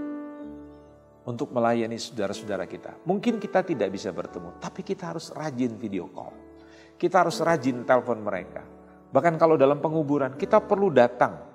untuk 1.25 1.49
melayani 1.49 1.97
saudara-saudara 1.97 2.69
kita. 2.69 3.01
Mungkin 3.05 3.41
kita 3.41 3.65
tidak 3.65 3.89
bisa 3.89 4.13
bertemu, 4.13 4.61
tapi 4.61 4.85
kita 4.85 5.13
harus 5.13 5.33
rajin 5.33 5.73
video 5.73 6.05
call. 6.13 6.33
Kita 7.01 7.25
harus 7.25 7.41
rajin 7.41 7.81
telepon 7.81 8.21
mereka 8.21 8.61
Bahkan 9.11 9.35
kalau 9.35 9.59
dalam 9.59 9.83
penguburan 9.83 10.39
kita 10.39 10.63
perlu 10.63 10.87
datang. 10.89 11.51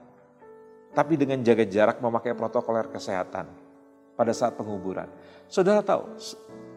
Tapi 0.92 1.12
dengan 1.16 1.40
jaga 1.44 1.64
jarak 1.68 2.00
memakai 2.00 2.32
protokol 2.32 2.88
kesehatan 2.88 3.48
pada 4.16 4.32
saat 4.32 4.56
penguburan. 4.56 5.08
Saudara 5.44 5.84
tahu, 5.84 6.16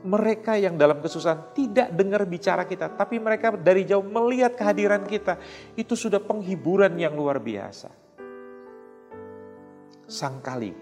mereka 0.03 0.56
yang 0.56 0.79
dalam 0.79 1.03
kesusahan 1.03 1.51
tidak 1.51 1.91
dengar 1.91 2.24
bicara 2.24 2.63
kita, 2.63 2.91
tapi 2.96 3.20
mereka 3.20 3.56
dari 3.56 3.84
jauh 3.84 4.03
melihat 4.03 4.56
kehadiran 4.56 5.03
kita. 5.03 5.39
Itu 5.75 5.96
sudah 6.00 6.24
penghiburan 6.24 6.96
yang 6.96 7.15
luar 7.15 7.39
biasa. 7.44 7.91
Sangkali 10.10 10.74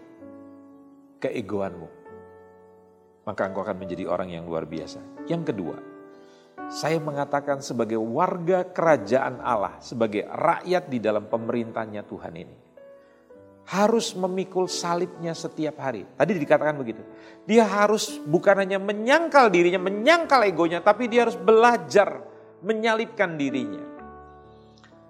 keegoanmu, 1.20 1.88
maka 3.28 3.42
engkau 3.50 3.66
akan 3.66 3.78
menjadi 3.78 4.08
orang 4.08 4.32
yang 4.32 4.48
luar 4.48 4.64
biasa. 4.64 5.28
Yang 5.28 5.52
kedua, 5.52 5.78
saya 6.72 7.00
mengatakan 7.00 7.60
sebagai 7.60 8.00
warga 8.00 8.64
kerajaan 8.64 9.44
Allah, 9.44 9.80
sebagai 9.84 10.24
rakyat 10.28 10.88
di 10.88 11.00
dalam 11.04 11.28
pemerintahnya 11.28 12.08
Tuhan 12.08 12.34
ini. 12.36 12.56
Harus 13.68 14.16
memikul 14.16 14.72
salibnya 14.72 15.36
setiap 15.36 15.84
hari. 15.84 16.08
Tadi 16.16 16.32
dikatakan 16.40 16.80
begitu. 16.80 17.04
Dia 17.44 17.68
harus 17.68 18.16
bukan 18.24 18.64
hanya 18.64 18.80
menyangkal 18.80 19.52
dirinya, 19.52 19.80
menyangkal 19.84 20.48
egonya, 20.48 20.80
tapi 20.80 21.12
dia 21.12 21.28
harus 21.28 21.36
belajar 21.36 22.24
menyalibkan 22.64 23.36
dirinya. 23.36 23.84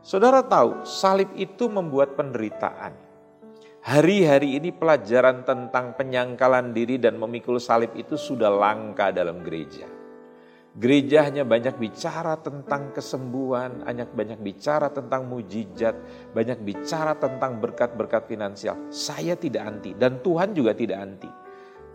Saudara 0.02 0.42
tahu, 0.42 0.88
salib 0.88 1.30
itu 1.38 1.70
membuat 1.70 2.18
penderitaan. 2.18 2.96
Hari-hari 3.88 4.60
ini 4.60 4.76
pelajaran 4.76 5.48
tentang 5.48 5.96
penyangkalan 5.96 6.76
diri 6.76 7.00
dan 7.00 7.16
memikul 7.16 7.56
salib 7.56 7.96
itu 7.96 8.20
sudah 8.20 8.52
langka 8.52 9.16
dalam 9.16 9.40
gereja. 9.46 9.97
Gereja 10.78 11.26
hanya 11.26 11.42
banyak 11.42 11.82
bicara 11.82 12.38
tentang 12.38 12.94
kesembuhan, 12.94 13.82
hanya 13.90 14.06
banyak 14.06 14.38
bicara 14.38 14.94
tentang 14.94 15.26
mujizat, 15.26 15.98
banyak 16.38 16.62
bicara 16.62 17.18
tentang 17.18 17.58
berkat-berkat 17.58 18.30
finansial. 18.30 18.78
Saya 18.94 19.34
tidak 19.34 19.66
anti 19.66 19.98
dan 19.98 20.22
Tuhan 20.22 20.54
juga 20.54 20.78
tidak 20.78 21.02
anti. 21.02 21.30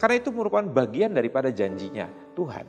Karena 0.02 0.18
itu 0.18 0.34
merupakan 0.34 0.66
bagian 0.66 1.14
daripada 1.14 1.54
janjinya 1.54 2.10
Tuhan. 2.34 2.66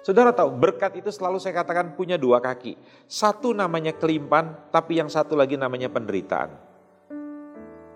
Saudara 0.00 0.32
tahu 0.32 0.48
berkat 0.56 0.96
itu 0.96 1.12
selalu 1.12 1.36
saya 1.36 1.60
katakan 1.60 1.92
punya 1.92 2.16
dua 2.16 2.40
kaki. 2.40 2.80
Satu 3.04 3.52
namanya 3.52 3.92
kelimpan, 3.92 4.72
tapi 4.72 4.96
yang 4.96 5.12
satu 5.12 5.36
lagi 5.36 5.60
namanya 5.60 5.92
penderitaan. 5.92 6.56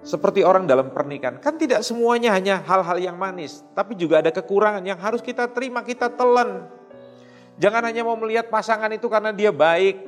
Seperti 0.05 0.45
orang 0.45 0.69
dalam 0.69 0.93
pernikahan, 0.93 1.41
kan 1.41 1.57
tidak 1.57 1.81
semuanya 1.81 2.37
hanya 2.37 2.61
hal-hal 2.61 3.01
yang 3.01 3.17
manis, 3.17 3.65
tapi 3.73 3.97
juga 3.97 4.21
ada 4.21 4.29
kekurangan 4.29 4.85
yang 4.85 5.01
harus 5.01 5.25
kita 5.25 5.49
terima, 5.49 5.81
kita 5.81 6.13
telan 6.13 6.69
Jangan 7.55 7.87
hanya 7.87 8.03
mau 8.03 8.19
melihat 8.19 8.51
pasangan 8.51 8.91
itu 8.91 9.07
karena 9.07 9.31
dia 9.31 9.55
baik. 9.55 10.03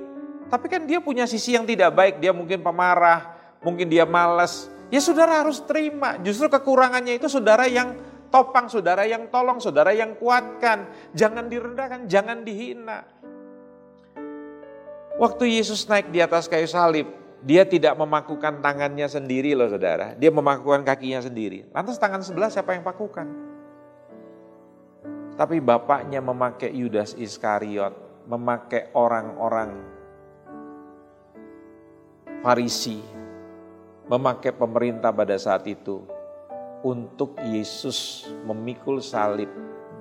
Tapi 0.47 0.67
kan 0.71 0.83
dia 0.87 0.99
punya 1.03 1.27
sisi 1.27 1.55
yang 1.55 1.67
tidak 1.67 1.95
baik. 1.95 2.19
Dia 2.19 2.35
mungkin 2.35 2.63
pemarah, 2.63 3.35
mungkin 3.63 3.87
dia 3.87 4.07
malas. 4.07 4.71
Ya 4.91 5.03
saudara 5.03 5.43
harus 5.43 5.63
terima. 5.63 6.19
Justru 6.23 6.47
kekurangannya 6.47 7.19
itu 7.19 7.27
saudara 7.27 7.67
yang 7.67 7.99
topang, 8.31 8.71
saudara 8.71 9.07
yang 9.07 9.27
tolong, 9.31 9.59
saudara 9.59 9.91
yang 9.95 10.15
kuatkan. 10.19 10.87
Jangan 11.15 11.51
direndahkan, 11.51 12.07
jangan 12.07 12.47
dihina. 12.47 13.03
Waktu 15.17 15.49
Yesus 15.49 15.89
naik 15.89 16.13
di 16.13 16.21
atas 16.21 16.45
kayu 16.45 16.69
salib, 16.69 17.09
dia 17.41 17.65
tidak 17.65 17.97
memakukan 17.97 18.61
tangannya 18.61 19.09
sendiri 19.09 19.57
loh 19.57 19.71
saudara. 19.71 20.13
Dia 20.19 20.29
memakukan 20.29 20.85
kakinya 20.85 21.25
sendiri. 21.25 21.65
Lantas 21.73 21.97
tangan 21.97 22.21
sebelah 22.21 22.53
siapa 22.53 22.77
yang 22.77 22.85
pakukan? 22.85 23.56
Tapi 25.37 25.61
bapaknya 25.61 26.25
memakai 26.25 26.73
Yudas 26.73 27.13
Iskariot, 27.13 28.25
memakai 28.25 28.89
orang-orang 28.97 29.71
Farisi, 32.41 33.03
memakai 34.09 34.57
pemerintah 34.57 35.13
pada 35.13 35.37
saat 35.37 35.69
itu 35.69 36.01
untuk 36.81 37.37
Yesus 37.43 38.31
memikul 38.49 39.03
salib 39.05 39.51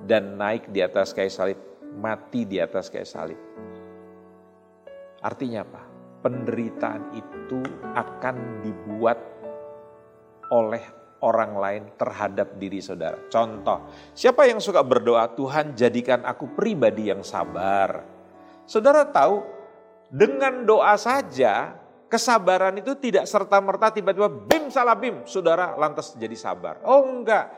dan 0.06 0.38
naik 0.40 0.70
di 0.70 0.80
atas 0.80 1.10
kayu 1.10 1.28
salib, 1.28 1.58
mati 1.98 2.46
di 2.46 2.56
atas 2.56 2.88
kayu 2.88 3.04
salib. 3.04 3.40
Artinya 5.20 5.66
apa? 5.66 5.82
Penderitaan 6.22 7.12
itu 7.18 7.60
akan 7.92 8.62
dibuat 8.62 9.18
oleh 10.54 10.84
orang 11.20 11.52
lain 11.56 11.82
terhadap 11.96 12.56
diri 12.60 12.80
saudara. 12.84 13.16
Contoh, 13.32 13.88
siapa 14.12 14.44
yang 14.44 14.60
suka 14.60 14.84
berdoa, 14.84 15.30
Tuhan 15.32 15.72
jadikan 15.72 16.24
aku 16.24 16.52
pribadi 16.52 17.08
yang 17.08 17.24
sabar. 17.24 18.04
Saudara 18.68 19.06
tahu, 19.08 19.40
dengan 20.12 20.66
doa 20.66 20.94
saja 20.98 21.78
kesabaran 22.06 22.78
itu 22.78 22.94
tidak 22.98 23.26
serta-merta 23.26 23.90
tiba-tiba 23.90 24.30
bim 24.30 24.70
salah 24.70 24.94
bim, 24.94 25.26
saudara 25.26 25.74
lantas 25.74 26.14
jadi 26.14 26.34
sabar. 26.38 26.78
Oh 26.86 27.02
enggak, 27.02 27.50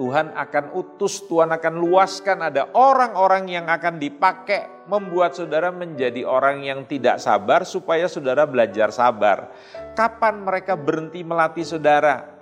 Tuhan 0.00 0.32
akan 0.32 0.72
utus, 0.80 1.20
Tuhan 1.28 1.52
akan 1.52 1.74
luaskan 1.76 2.48
ada 2.48 2.72
orang-orang 2.72 3.52
yang 3.52 3.66
akan 3.68 4.00
dipakai 4.00 4.88
membuat 4.88 5.36
saudara 5.36 5.68
menjadi 5.68 6.24
orang 6.24 6.64
yang 6.64 6.88
tidak 6.88 7.20
sabar 7.20 7.68
supaya 7.68 8.08
saudara 8.08 8.48
belajar 8.48 8.88
sabar. 8.96 9.52
Kapan 9.92 10.40
mereka 10.40 10.72
berhenti 10.72 11.20
melatih 11.20 11.68
saudara? 11.68 12.39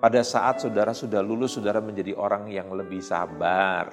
Pada 0.00 0.24
saat 0.24 0.64
saudara 0.64 0.96
sudah 0.96 1.20
lulus, 1.20 1.60
saudara 1.60 1.76
menjadi 1.84 2.16
orang 2.16 2.48
yang 2.48 2.72
lebih 2.72 3.04
sabar. 3.04 3.92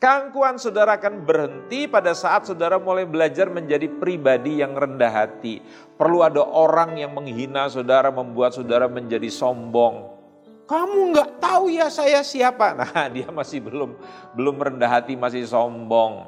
Keangkuhan 0.00 0.56
saudara 0.56 0.96
akan 0.96 1.28
berhenti 1.28 1.84
pada 1.84 2.16
saat 2.16 2.48
saudara 2.48 2.80
mulai 2.80 3.04
belajar 3.04 3.52
menjadi 3.52 3.90
pribadi 3.92 4.64
yang 4.64 4.72
rendah 4.72 5.12
hati. 5.12 5.60
Perlu 6.00 6.24
ada 6.24 6.40
orang 6.40 6.96
yang 6.96 7.12
menghina 7.12 7.68
saudara, 7.68 8.08
membuat 8.08 8.56
saudara 8.56 8.88
menjadi 8.88 9.28
sombong. 9.28 10.16
Kamu 10.64 11.12
nggak 11.12 11.36
tahu 11.36 11.68
ya 11.68 11.92
saya 11.92 12.24
siapa? 12.24 12.72
Nah 12.78 13.10
dia 13.12 13.28
masih 13.28 13.60
belum 13.60 14.00
belum 14.32 14.56
rendah 14.56 14.88
hati, 14.88 15.12
masih 15.12 15.44
sombong. 15.44 16.24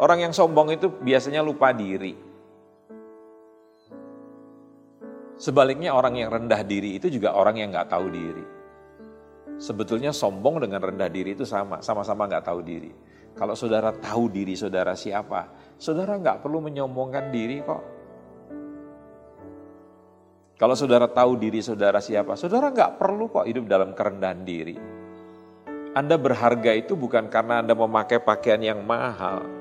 Orang 0.00 0.26
yang 0.26 0.34
sombong 0.34 0.74
itu 0.74 0.90
biasanya 0.90 1.44
lupa 1.44 1.70
diri. 1.70 2.29
Sebaliknya 5.40 5.96
orang 5.96 6.20
yang 6.20 6.28
rendah 6.28 6.60
diri 6.68 7.00
itu 7.00 7.08
juga 7.08 7.32
orang 7.32 7.56
yang 7.56 7.72
nggak 7.72 7.88
tahu 7.88 8.12
diri. 8.12 8.44
Sebetulnya 9.56 10.12
sombong 10.12 10.60
dengan 10.60 10.84
rendah 10.84 11.08
diri 11.08 11.32
itu 11.32 11.48
sama, 11.48 11.80
sama-sama 11.80 12.28
nggak 12.28 12.44
tahu 12.44 12.60
diri. 12.60 12.92
Kalau 13.32 13.56
saudara 13.56 13.88
tahu 13.88 14.28
diri 14.28 14.52
saudara 14.52 14.92
siapa, 14.92 15.72
saudara 15.80 16.20
nggak 16.20 16.44
perlu 16.44 16.60
menyombongkan 16.60 17.32
diri 17.32 17.56
kok. 17.64 17.82
Kalau 20.60 20.76
saudara 20.76 21.08
tahu 21.08 21.40
diri 21.40 21.64
saudara 21.64 22.04
siapa, 22.04 22.36
saudara 22.36 22.68
nggak 22.68 23.00
perlu 23.00 23.32
kok 23.32 23.48
hidup 23.48 23.64
dalam 23.64 23.96
kerendahan 23.96 24.44
diri. 24.44 24.76
Anda 25.96 26.20
berharga 26.20 26.76
itu 26.76 27.00
bukan 27.00 27.32
karena 27.32 27.64
Anda 27.64 27.72
memakai 27.72 28.20
pakaian 28.20 28.60
yang 28.60 28.84
mahal. 28.84 29.59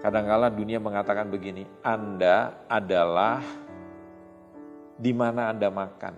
Kadangkala 0.00 0.48
dunia 0.48 0.80
mengatakan 0.80 1.28
begini, 1.28 1.68
Anda 1.84 2.64
adalah 2.72 3.44
di 4.96 5.12
mana 5.12 5.52
Anda 5.52 5.68
makan. 5.68 6.14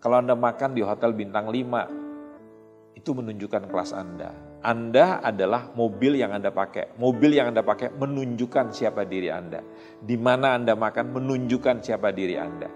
Kalau 0.00 0.20
Anda 0.20 0.36
makan 0.36 0.76
di 0.76 0.84
hotel 0.84 1.16
bintang 1.16 1.48
5, 1.48 2.92
itu 2.92 3.10
menunjukkan 3.16 3.72
kelas 3.72 3.96
Anda. 3.96 4.30
Anda 4.62 5.18
adalah 5.24 5.72
mobil 5.74 6.20
yang 6.20 6.36
Anda 6.36 6.52
pakai. 6.52 6.94
Mobil 7.00 7.34
yang 7.34 7.50
Anda 7.50 7.64
pakai 7.64 7.90
menunjukkan 7.96 8.70
siapa 8.70 9.08
diri 9.08 9.32
Anda. 9.32 9.64
Di 9.98 10.14
mana 10.14 10.54
Anda 10.54 10.78
makan 10.78 11.16
menunjukkan 11.16 11.82
siapa 11.82 12.14
diri 12.14 12.38
Anda. 12.38 12.70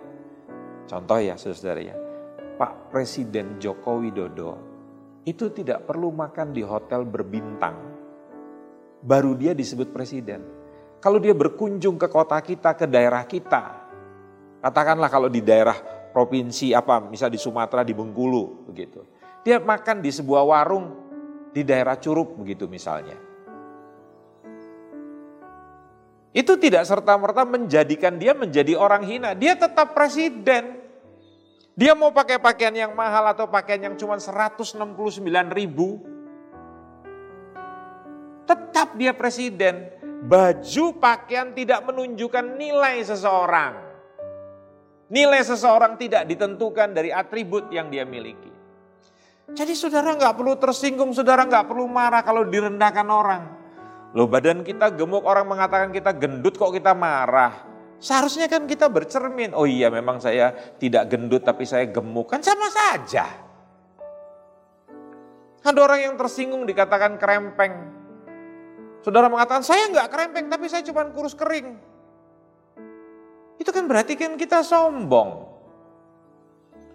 Contoh 0.87 1.19
ya 1.19 1.39
saudara 1.39 1.83
ya, 1.83 1.97
Pak 2.57 2.91
Presiden 2.91 3.59
Joko 3.59 4.03
Widodo 4.03 4.57
itu 5.27 5.51
tidak 5.51 5.85
perlu 5.85 6.15
makan 6.15 6.55
di 6.55 6.63
hotel 6.63 7.03
berbintang. 7.03 7.96
Baru 9.07 9.39
dia 9.39 9.55
disebut 9.55 9.95
presiden. 9.95 10.43
Kalau 10.99 11.23
dia 11.23 11.31
berkunjung 11.31 11.95
ke 11.95 12.11
kota 12.11 12.35
kita, 12.43 12.75
ke 12.75 12.91
daerah 12.91 13.23
kita, 13.23 13.87
katakanlah 14.59 15.07
kalau 15.07 15.31
di 15.31 15.39
daerah 15.39 15.79
provinsi 16.11 16.75
apa, 16.75 16.99
misal 17.07 17.31
di 17.31 17.39
Sumatera, 17.39 17.87
di 17.87 17.95
Bengkulu, 17.95 18.67
begitu. 18.67 19.07
Dia 19.47 19.63
makan 19.63 20.03
di 20.03 20.11
sebuah 20.11 20.43
warung 20.43 20.91
di 21.55 21.63
daerah 21.63 21.95
Curup 22.03 22.35
begitu 22.35 22.67
misalnya. 22.67 23.15
Itu 26.35 26.59
tidak 26.59 26.85
serta-merta 26.85 27.47
menjadikan 27.47 28.19
dia 28.19 28.35
menjadi 28.35 28.75
orang 28.75 29.07
hina. 29.07 29.33
Dia 29.33 29.55
tetap 29.57 29.95
presiden. 29.95 30.83
Dia 31.73 31.97
mau 31.97 32.13
pakai 32.13 32.37
pakaian 32.37 32.75
yang 32.75 32.93
mahal 32.93 33.33
atau 33.33 33.49
pakaian 33.49 33.89
yang 33.89 33.95
cuma 33.95 34.19
169 34.19 34.77
ribu. 35.55 36.16
Tetap 38.47 38.95
dia 38.95 39.13
presiden. 39.13 39.91
Baju 40.27 40.97
pakaian 40.97 41.53
tidak 41.53 41.85
menunjukkan 41.85 42.57
nilai 42.57 43.03
seseorang. 43.05 43.75
Nilai 45.07 45.43
seseorang 45.43 45.95
tidak 45.95 46.27
ditentukan 46.27 46.91
dari 46.91 47.15
atribut 47.15 47.71
yang 47.71 47.91
dia 47.93 48.03
miliki. 48.03 48.51
Jadi 49.47 49.79
saudara 49.79 50.19
nggak 50.19 50.35
perlu 50.35 50.59
tersinggung, 50.59 51.15
saudara 51.15 51.47
nggak 51.47 51.71
perlu 51.71 51.87
marah 51.87 52.27
kalau 52.27 52.43
direndahkan 52.43 53.07
orang. 53.07 53.43
Loh 54.19 54.27
badan 54.27 54.67
kita 54.67 54.91
gemuk, 54.91 55.23
orang 55.23 55.47
mengatakan 55.47 55.95
kita 55.95 56.11
gendut 56.11 56.59
kok 56.59 56.75
kita 56.75 56.91
marah. 56.91 57.63
Seharusnya 58.03 58.51
kan 58.51 58.67
kita 58.67 58.91
bercermin, 58.91 59.55
oh 59.55 59.65
iya 59.65 59.87
memang 59.89 60.19
saya 60.19 60.51
tidak 60.83 61.07
gendut 61.15 61.47
tapi 61.47 61.63
saya 61.63 61.87
gemuk, 61.87 62.27
kan 62.27 62.43
sama 62.43 62.67
saja. 62.69 63.31
Ada 65.63 65.79
orang 65.83 66.01
yang 66.11 66.15
tersinggung 66.15 66.67
dikatakan 66.67 67.19
kerempeng. 67.19 67.96
Saudara 69.07 69.31
mengatakan 69.31 69.63
saya 69.63 69.87
nggak 69.87 70.11
kerempeng 70.11 70.51
tapi 70.51 70.67
saya 70.67 70.83
cuma 70.83 71.07
kurus 71.15 71.39
kering. 71.39 71.79
Itu 73.55 73.71
kan 73.71 73.87
berarti 73.87 74.19
kan 74.19 74.35
kita 74.35 74.67
sombong. 74.67 75.47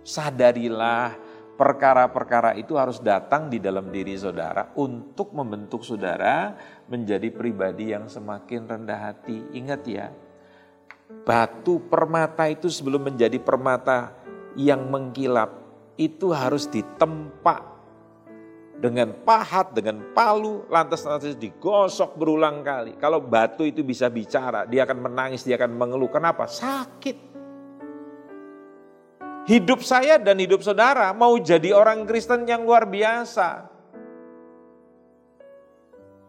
Sadarilah 0.04 1.16
perkara-perkara 1.56 2.60
itu 2.60 2.76
harus 2.76 3.00
datang 3.00 3.48
di 3.48 3.64
dalam 3.64 3.88
diri 3.96 4.20
saudara 4.20 4.76
untuk 4.76 5.32
membentuk 5.32 5.88
saudara 5.88 6.52
menjadi 6.92 7.32
pribadi 7.32 7.96
yang 7.96 8.12
semakin 8.12 8.68
rendah 8.68 9.00
hati. 9.08 9.48
Ingat 9.56 9.82
ya, 9.88 10.12
batu 11.24 11.80
permata 11.88 12.44
itu 12.52 12.68
sebelum 12.68 13.08
menjadi 13.08 13.40
permata 13.40 14.12
yang 14.60 14.84
mengkilap 14.92 15.64
itu 15.96 16.36
harus 16.36 16.68
ditempa 16.68 17.71
dengan 18.78 19.14
pahat, 19.26 19.76
dengan 19.76 20.14
palu, 20.16 20.66
lantas 20.72 21.04
lantas 21.06 21.38
digosok 21.38 22.18
berulang 22.18 22.64
kali. 22.64 22.96
Kalau 22.98 23.22
batu 23.22 23.68
itu 23.68 23.86
bisa 23.86 24.08
bicara, 24.08 24.66
dia 24.66 24.88
akan 24.88 25.12
menangis, 25.12 25.44
dia 25.46 25.60
akan 25.60 25.74
mengeluh. 25.76 26.10
Kenapa? 26.10 26.48
Sakit. 26.50 27.34
Hidup 29.50 29.82
saya 29.82 30.22
dan 30.22 30.38
hidup 30.38 30.62
saudara 30.62 31.10
mau 31.12 31.34
jadi 31.36 31.74
orang 31.74 32.06
Kristen 32.06 32.46
yang 32.46 32.62
luar 32.62 32.86
biasa. 32.86 33.72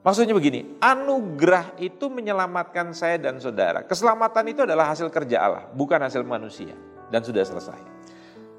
Maksudnya 0.03 0.35
begini, 0.35 0.83
anugerah 0.83 1.79
itu 1.79 2.11
menyelamatkan 2.11 2.91
saya 2.91 3.23
dan 3.23 3.39
saudara. 3.39 3.87
Keselamatan 3.87 4.51
itu 4.51 4.67
adalah 4.67 4.91
hasil 4.91 5.07
kerja 5.15 5.39
Allah, 5.39 5.65
bukan 5.71 6.03
hasil 6.03 6.27
manusia. 6.27 6.75
Dan 7.07 7.23
sudah 7.23 7.45
selesai. 7.47 7.79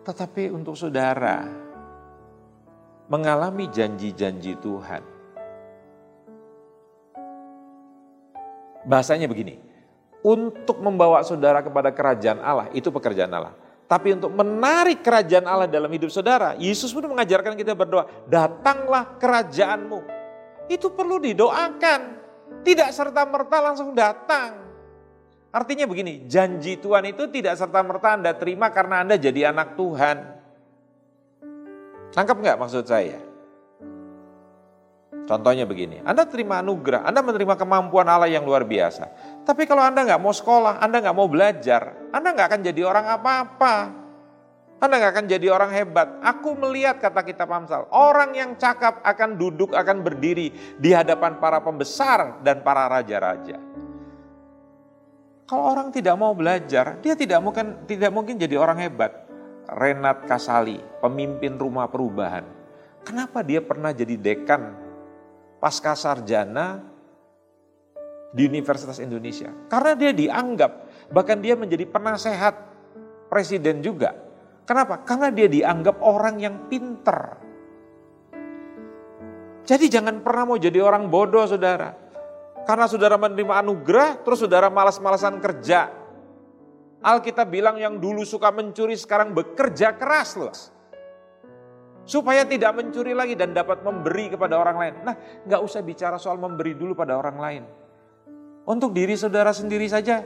Tetapi 0.08 0.54
untuk 0.54 0.80
saudara, 0.80 1.44
mengalami 3.08 3.68
janji-janji 3.68 4.56
Tuhan. 4.60 5.04
Bahasanya 8.84 9.32
begini, 9.32 9.64
untuk 10.24 10.80
membawa 10.80 11.24
saudara 11.24 11.64
kepada 11.64 11.92
kerajaan 11.92 12.40
Allah, 12.40 12.68
itu 12.76 12.88
pekerjaan 12.92 13.32
Allah. 13.32 13.56
Tapi 13.88 14.16
untuk 14.16 14.32
menarik 14.32 15.04
kerajaan 15.04 15.44
Allah 15.44 15.68
dalam 15.68 15.92
hidup 15.92 16.12
saudara, 16.12 16.56
Yesus 16.56 16.96
pun 16.96 17.04
mengajarkan 17.08 17.56
kita 17.56 17.76
berdoa, 17.76 18.08
datanglah 18.28 19.20
kerajaanmu. 19.20 20.00
Itu 20.72 20.92
perlu 20.96 21.20
didoakan. 21.20 22.24
Tidak 22.64 22.90
serta-merta 22.96 23.58
langsung 23.60 23.92
datang. 23.92 24.64
Artinya 25.54 25.86
begini, 25.86 26.26
janji 26.26 26.82
Tuhan 26.82 27.14
itu 27.14 27.30
tidak 27.30 27.60
serta-merta 27.60 28.18
Anda 28.18 28.32
terima 28.34 28.74
karena 28.74 29.06
Anda 29.06 29.20
jadi 29.20 29.54
anak 29.54 29.78
Tuhan. 29.78 30.43
Tangkap 32.14 32.38
nggak 32.38 32.58
maksud 32.62 32.86
saya? 32.86 33.18
Contohnya 35.24 35.64
begini, 35.64 36.04
Anda 36.04 36.28
terima 36.28 36.60
anugerah, 36.60 37.08
Anda 37.08 37.24
menerima 37.24 37.56
kemampuan 37.56 38.06
Allah 38.06 38.28
yang 38.28 38.44
luar 38.44 38.68
biasa. 38.68 39.08
Tapi 39.48 39.64
kalau 39.64 39.82
Anda 39.82 40.04
nggak 40.04 40.22
mau 40.22 40.36
sekolah, 40.36 40.84
Anda 40.84 41.00
nggak 41.00 41.16
mau 41.16 41.32
belajar, 41.32 42.12
Anda 42.12 42.36
nggak 42.36 42.48
akan 42.54 42.62
jadi 42.62 42.82
orang 42.84 43.06
apa-apa. 43.08 43.76
Anda 44.84 45.00
nggak 45.00 45.12
akan 45.16 45.26
jadi 45.32 45.48
orang 45.48 45.72
hebat. 45.72 46.20
Aku 46.20 46.60
melihat 46.60 47.00
kata 47.00 47.24
kitab 47.24 47.48
Amsal, 47.56 47.88
orang 47.96 48.36
yang 48.36 48.60
cakap 48.60 49.00
akan 49.00 49.40
duduk, 49.40 49.72
akan 49.72 50.04
berdiri 50.04 50.52
di 50.76 50.92
hadapan 50.92 51.40
para 51.40 51.64
pembesar 51.64 52.44
dan 52.44 52.60
para 52.60 52.92
raja-raja. 52.92 53.64
Kalau 55.48 55.64
orang 55.72 55.88
tidak 55.88 56.20
mau 56.20 56.36
belajar, 56.36 57.00
dia 57.00 57.16
tidak 57.16 57.40
mungkin 57.40 57.88
tidak 57.88 58.12
mungkin 58.12 58.36
jadi 58.36 58.60
orang 58.60 58.84
hebat. 58.84 59.24
Renat 59.64 60.28
Kasali, 60.28 60.80
pemimpin 61.00 61.56
rumah 61.56 61.88
perubahan. 61.88 62.44
Kenapa 63.04 63.44
dia 63.44 63.64
pernah 63.64 63.96
jadi 63.96 64.16
dekan 64.20 64.76
pasca 65.60 65.96
sarjana 65.96 66.84
di 68.36 68.44
Universitas 68.48 69.00
Indonesia? 69.00 69.52
Karena 69.72 69.96
dia 69.96 70.12
dianggap, 70.12 70.72
bahkan 71.12 71.40
dia 71.40 71.56
menjadi 71.56 71.88
penasehat 71.88 72.56
presiden 73.32 73.80
juga. 73.80 74.16
Kenapa? 74.68 75.04
Karena 75.04 75.32
dia 75.32 75.48
dianggap 75.48 76.00
orang 76.04 76.40
yang 76.40 76.56
pinter. 76.68 77.40
Jadi 79.64 79.88
jangan 79.88 80.20
pernah 80.20 80.44
mau 80.44 80.60
jadi 80.60 80.84
orang 80.84 81.08
bodoh 81.08 81.48
saudara. 81.48 81.96
Karena 82.64 82.88
saudara 82.88 83.16
menerima 83.20 83.64
anugerah, 83.64 84.24
terus 84.24 84.44
saudara 84.44 84.68
malas-malasan 84.68 85.40
kerja. 85.40 86.03
Alkitab 87.04 87.52
bilang 87.52 87.76
yang 87.76 88.00
dulu 88.00 88.24
suka 88.24 88.48
mencuri 88.56 88.96
sekarang 88.96 89.36
bekerja 89.36 90.00
keras 90.00 90.40
loh. 90.40 90.56
Supaya 92.08 92.48
tidak 92.48 92.80
mencuri 92.80 93.12
lagi 93.12 93.36
dan 93.36 93.52
dapat 93.52 93.84
memberi 93.84 94.32
kepada 94.32 94.56
orang 94.56 94.78
lain. 94.80 94.94
Nah 95.04 95.16
nggak 95.44 95.62
usah 95.64 95.84
bicara 95.84 96.16
soal 96.16 96.40
memberi 96.40 96.80
dulu 96.80 96.96
pada 96.96 97.20
orang 97.20 97.38
lain. 97.40 97.64
Untuk 98.64 98.96
diri 98.96 99.20
saudara 99.20 99.52
sendiri 99.52 99.92
saja 99.92 100.24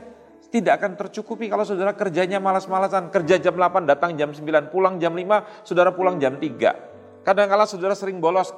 tidak 0.48 0.78
akan 0.78 0.94
tercukupi 0.94 1.50
kalau 1.50 1.66
saudara 1.66 1.98
kerjanya 1.98 2.38
malas-malasan. 2.38 3.10
Kerja 3.10 3.42
jam 3.42 3.58
8, 3.58 3.82
datang 3.82 4.14
jam 4.14 4.30
9, 4.30 4.70
pulang 4.70 5.02
jam 5.02 5.10
5, 5.12 5.66
saudara 5.66 5.90
pulang 5.90 6.22
jam 6.22 6.38
3. 6.38 7.26
Kadang-kala 7.26 7.66
saudara 7.66 7.98
sering 7.98 8.22
bolos 8.22 8.54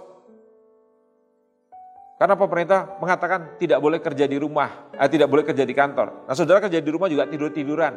karena 2.20 2.36
pemerintah 2.36 3.00
mengatakan 3.00 3.56
tidak 3.56 3.80
boleh 3.80 3.96
kerja 3.96 4.28
di 4.28 4.36
rumah, 4.36 4.92
eh, 4.92 5.08
tidak 5.08 5.32
boleh 5.32 5.40
kerja 5.40 5.64
di 5.64 5.72
kantor. 5.72 6.28
Nah 6.28 6.36
saudara 6.36 6.60
kerja 6.60 6.76
di 6.76 6.90
rumah 6.92 7.08
juga 7.08 7.24
tidur-tiduran. 7.24 7.96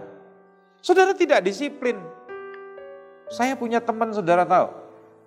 Saudara 0.80 1.12
tidak 1.12 1.44
disiplin. 1.44 2.00
Saya 3.28 3.60
punya 3.60 3.84
teman 3.84 4.16
saudara 4.16 4.48
tahu, 4.48 4.72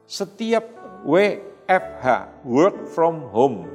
setiap 0.08 0.64
WFH, 1.04 2.04
work 2.48 2.88
from 2.88 3.28
home. 3.28 3.68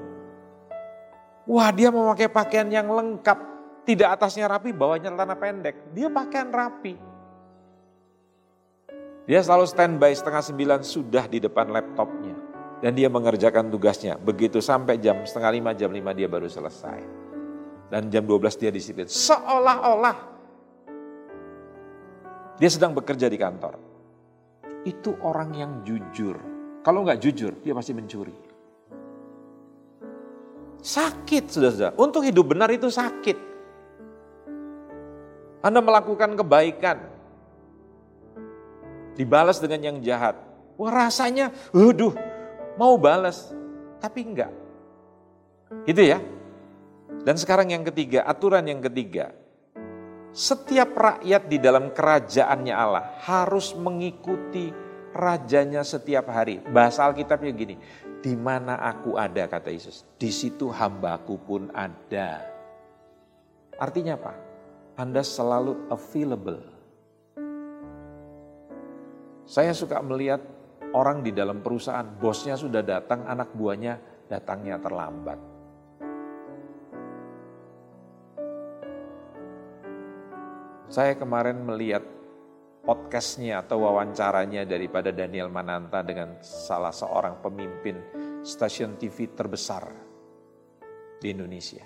Wah 1.46 1.70
dia 1.70 1.94
memakai 1.94 2.26
pakaian 2.26 2.66
yang 2.74 2.90
lengkap, 2.90 3.38
tidak 3.86 4.18
atasnya 4.18 4.50
rapi, 4.50 4.74
bawahnya 4.74 5.14
celana 5.14 5.38
pendek. 5.38 5.94
Dia 5.94 6.10
pakaian 6.10 6.50
rapi. 6.50 6.98
Dia 9.30 9.38
selalu 9.46 9.70
standby 9.70 10.18
setengah 10.18 10.42
sembilan 10.42 10.80
sudah 10.82 11.30
di 11.30 11.38
depan 11.38 11.70
laptopnya 11.70 12.41
dan 12.82 12.98
dia 12.98 13.08
mengerjakan 13.08 13.70
tugasnya. 13.70 14.18
Begitu 14.18 14.58
sampai 14.60 14.98
jam 14.98 15.22
setengah 15.22 15.52
lima, 15.54 15.72
jam 15.78 15.94
lima 15.94 16.12
dia 16.12 16.26
baru 16.26 16.50
selesai. 16.50 17.00
Dan 17.94 18.10
jam 18.10 18.26
12 18.26 18.58
dia 18.58 18.72
disiplin. 18.74 19.06
Seolah-olah 19.06 20.18
dia 22.58 22.70
sedang 22.70 22.98
bekerja 22.98 23.30
di 23.30 23.38
kantor. 23.38 23.78
Itu 24.82 25.18
orang 25.22 25.54
yang 25.54 25.72
jujur. 25.86 26.38
Kalau 26.82 27.06
nggak 27.06 27.22
jujur, 27.22 27.54
dia 27.62 27.74
pasti 27.78 27.94
mencuri. 27.94 28.34
Sakit, 30.82 31.46
sudah-sudah. 31.46 31.94
Untuk 32.02 32.26
hidup 32.26 32.58
benar 32.58 32.74
itu 32.74 32.90
sakit. 32.90 33.38
Anda 35.62 35.78
melakukan 35.78 36.34
kebaikan, 36.34 36.98
dibalas 39.14 39.62
dengan 39.62 39.94
yang 39.94 39.98
jahat. 40.02 40.34
Wah 40.82 40.90
rasanya, 40.90 41.54
waduh, 41.70 42.18
mau 42.76 42.96
balas, 42.96 43.52
tapi 44.00 44.24
enggak. 44.28 44.52
Gitu 45.88 46.02
ya. 46.04 46.20
Dan 47.22 47.36
sekarang 47.38 47.72
yang 47.72 47.84
ketiga, 47.88 48.24
aturan 48.26 48.66
yang 48.68 48.82
ketiga. 48.82 49.36
Setiap 50.32 50.96
rakyat 50.96 51.52
di 51.52 51.60
dalam 51.60 51.92
kerajaannya 51.92 52.72
Allah 52.72 53.20
harus 53.28 53.76
mengikuti 53.76 54.72
rajanya 55.12 55.84
setiap 55.84 56.32
hari. 56.32 56.64
Bahasa 56.72 57.04
Alkitabnya 57.04 57.52
gini, 57.52 57.76
di 58.24 58.34
mana 58.40 58.80
aku 58.80 59.20
ada 59.20 59.44
kata 59.50 59.68
Yesus, 59.68 60.08
di 60.16 60.32
situ 60.32 60.72
hambaku 60.72 61.36
pun 61.36 61.68
ada. 61.76 62.48
Artinya 63.76 64.16
apa? 64.16 64.34
Anda 64.96 65.20
selalu 65.20 65.92
available. 65.92 66.62
Saya 69.44 69.76
suka 69.76 70.00
melihat 70.00 70.40
orang 70.96 71.24
di 71.24 71.32
dalam 71.32 71.64
perusahaan, 71.64 72.06
bosnya 72.06 72.60
sudah 72.60 72.84
datang, 72.84 73.24
anak 73.28 73.56
buahnya 73.56 74.26
datangnya 74.28 74.80
terlambat. 74.80 75.40
Saya 80.92 81.16
kemarin 81.16 81.64
melihat 81.64 82.04
podcastnya 82.84 83.64
atau 83.64 83.88
wawancaranya 83.88 84.68
daripada 84.68 85.16
Daniel 85.16 85.48
Mananta 85.48 86.04
dengan 86.04 86.44
salah 86.44 86.92
seorang 86.92 87.40
pemimpin 87.40 87.96
stasiun 88.44 89.00
TV 89.00 89.32
terbesar 89.32 89.88
di 91.22 91.32
Indonesia. 91.32 91.86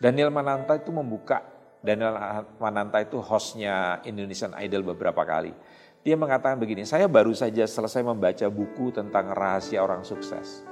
Daniel 0.00 0.32
Mananta 0.32 0.80
itu 0.80 0.90
membuka, 0.90 1.44
Daniel 1.78 2.16
Mananta 2.58 2.98
itu 3.04 3.20
hostnya 3.20 4.00
Indonesian 4.02 4.56
Idol 4.58 4.82
beberapa 4.82 5.22
kali. 5.22 5.52
Dia 6.00 6.16
mengatakan 6.16 6.56
begini, 6.56 6.88
saya 6.88 7.04
baru 7.04 7.36
saja 7.36 7.68
selesai 7.68 8.00
membaca 8.00 8.48
buku 8.48 8.88
tentang 8.88 9.36
rahasia 9.36 9.84
orang 9.84 10.00
sukses. 10.00 10.64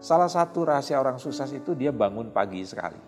Salah 0.00 0.32
satu 0.32 0.64
rahasia 0.64 0.96
orang 0.96 1.20
sukses 1.20 1.52
itu 1.52 1.76
dia 1.76 1.92
bangun 1.92 2.32
pagi 2.32 2.64
sekali. 2.64 2.98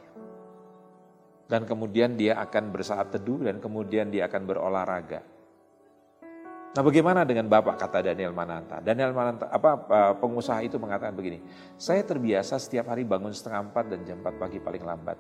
Dan 1.48 1.64
kemudian 1.64 2.20
dia 2.20 2.36
akan 2.40 2.68
bersaat 2.68 3.16
teduh 3.16 3.48
dan 3.48 3.64
kemudian 3.64 4.12
dia 4.12 4.28
akan 4.28 4.42
berolahraga. 4.44 5.20
Nah 6.74 6.82
bagaimana 6.82 7.22
dengan 7.22 7.46
Bapak 7.46 7.80
kata 7.80 8.12
Daniel 8.12 8.34
Mananta? 8.34 8.82
Daniel 8.82 9.14
Mananta, 9.14 9.46
apa 9.46 9.78
pengusaha 10.18 10.58
itu 10.66 10.76
mengatakan 10.76 11.14
begini, 11.14 11.40
saya 11.78 12.02
terbiasa 12.02 12.58
setiap 12.58 12.92
hari 12.92 13.06
bangun 13.06 13.32
setengah 13.32 13.70
empat 13.70 13.84
dan 13.88 14.00
jam 14.04 14.20
empat 14.20 14.34
pagi 14.36 14.58
paling 14.58 14.82
lambat. 14.82 15.18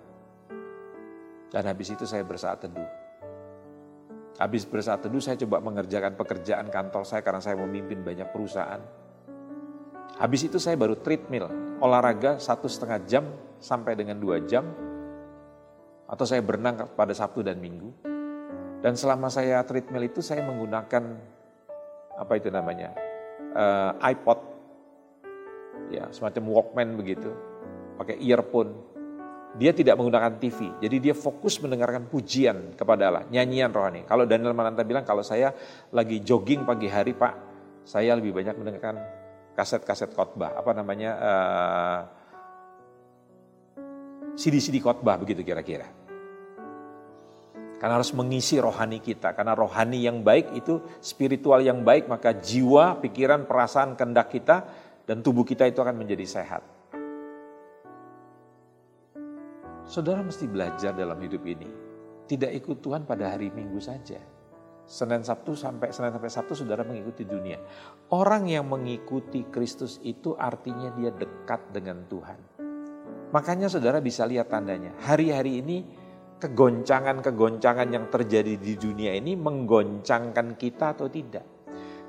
Dan 1.54 1.62
habis 1.70 1.88
itu 1.94 2.02
saya 2.04 2.26
bersaat 2.26 2.66
teduh. 2.66 3.03
Habis 4.34 4.66
bersaat 4.66 5.06
teduh 5.06 5.22
saya 5.22 5.38
coba 5.46 5.62
mengerjakan 5.62 6.18
pekerjaan 6.18 6.66
kantor 6.66 7.06
saya 7.06 7.22
karena 7.22 7.38
saya 7.38 7.54
memimpin 7.54 8.02
banyak 8.02 8.26
perusahaan. 8.34 8.82
Habis 10.18 10.50
itu 10.50 10.58
saya 10.58 10.74
baru 10.74 10.98
treadmill, 10.98 11.78
olahraga 11.78 12.42
satu 12.42 12.66
setengah 12.66 12.98
jam 13.06 13.24
sampai 13.62 13.94
dengan 13.94 14.18
dua 14.18 14.42
jam. 14.42 14.66
Atau 16.10 16.26
saya 16.26 16.42
berenang 16.42 16.94
pada 16.98 17.14
Sabtu 17.14 17.46
dan 17.46 17.62
Minggu. 17.62 17.90
Dan 18.82 18.98
selama 18.98 19.30
saya 19.30 19.62
treadmill 19.62 20.10
itu 20.10 20.20
saya 20.20 20.44
menggunakan 20.44 21.02
apa 22.14 22.32
itu 22.36 22.50
namanya 22.50 22.94
uh, 23.54 23.96
iPod, 24.02 24.38
ya 25.94 26.10
semacam 26.10 26.42
Walkman 26.52 26.98
begitu, 26.98 27.32
pakai 27.96 28.18
earphone 28.20 28.93
dia 29.54 29.70
tidak 29.70 29.94
menggunakan 29.94 30.34
TV. 30.42 30.82
Jadi 30.82 30.96
dia 30.98 31.14
fokus 31.14 31.62
mendengarkan 31.62 32.10
pujian 32.10 32.74
kepada 32.74 33.06
Allah, 33.06 33.24
nyanyian 33.30 33.70
rohani. 33.70 34.02
Kalau 34.02 34.26
Daniel 34.26 34.50
Mananta 34.50 34.82
bilang, 34.82 35.06
kalau 35.06 35.22
saya 35.22 35.54
lagi 35.94 36.18
jogging 36.26 36.66
pagi 36.66 36.90
hari 36.90 37.14
Pak, 37.14 37.32
saya 37.86 38.18
lebih 38.18 38.34
banyak 38.34 38.54
mendengarkan 38.58 38.98
kaset-kaset 39.54 40.10
khotbah, 40.10 40.58
apa 40.58 40.74
namanya, 40.74 41.10
uh, 41.14 42.00
CD-CD 44.34 44.82
khotbah 44.82 45.14
begitu 45.22 45.46
kira-kira. 45.46 45.86
Karena 47.78 48.00
harus 48.00 48.10
mengisi 48.10 48.58
rohani 48.58 48.98
kita, 48.98 49.38
karena 49.38 49.54
rohani 49.54 50.02
yang 50.02 50.26
baik 50.26 50.50
itu 50.58 50.82
spiritual 50.98 51.62
yang 51.62 51.86
baik, 51.86 52.10
maka 52.10 52.34
jiwa, 52.34 52.98
pikiran, 52.98 53.46
perasaan, 53.46 53.94
kehendak 53.94 54.34
kita, 54.34 54.66
dan 55.06 55.22
tubuh 55.22 55.46
kita 55.46 55.70
itu 55.70 55.78
akan 55.78 55.94
menjadi 55.94 56.26
sehat. 56.26 56.73
Saudara 59.84 60.24
mesti 60.24 60.48
belajar 60.48 60.96
dalam 60.96 61.20
hidup 61.20 61.44
ini. 61.44 61.68
Tidak 62.24 62.48
ikut 62.56 62.80
Tuhan 62.80 63.04
pada 63.04 63.36
hari 63.36 63.52
Minggu 63.52 63.76
saja. 63.84 64.16
Senin 64.84 65.20
Sabtu 65.24 65.56
sampai 65.56 65.92
Senin 65.92 66.12
sampai 66.12 66.28
Sabtu 66.32 66.52
saudara 66.56 66.84
mengikuti 66.84 67.24
dunia. 67.24 67.56
Orang 68.12 68.48
yang 68.48 68.68
mengikuti 68.68 69.44
Kristus 69.48 70.00
itu 70.04 70.36
artinya 70.36 70.92
dia 70.92 71.12
dekat 71.12 71.72
dengan 71.72 72.04
Tuhan. 72.08 72.36
Makanya 73.32 73.68
saudara 73.68 74.00
bisa 74.00 74.28
lihat 74.28 74.52
tandanya. 74.52 74.92
Hari-hari 75.04 75.60
ini 75.64 75.84
kegoncangan-kegoncangan 76.40 77.88
yang 77.88 78.08
terjadi 78.12 78.60
di 78.60 78.76
dunia 78.76 79.16
ini 79.16 79.36
menggoncangkan 79.36 80.56
kita 80.60 80.96
atau 80.96 81.08
tidak. 81.08 81.44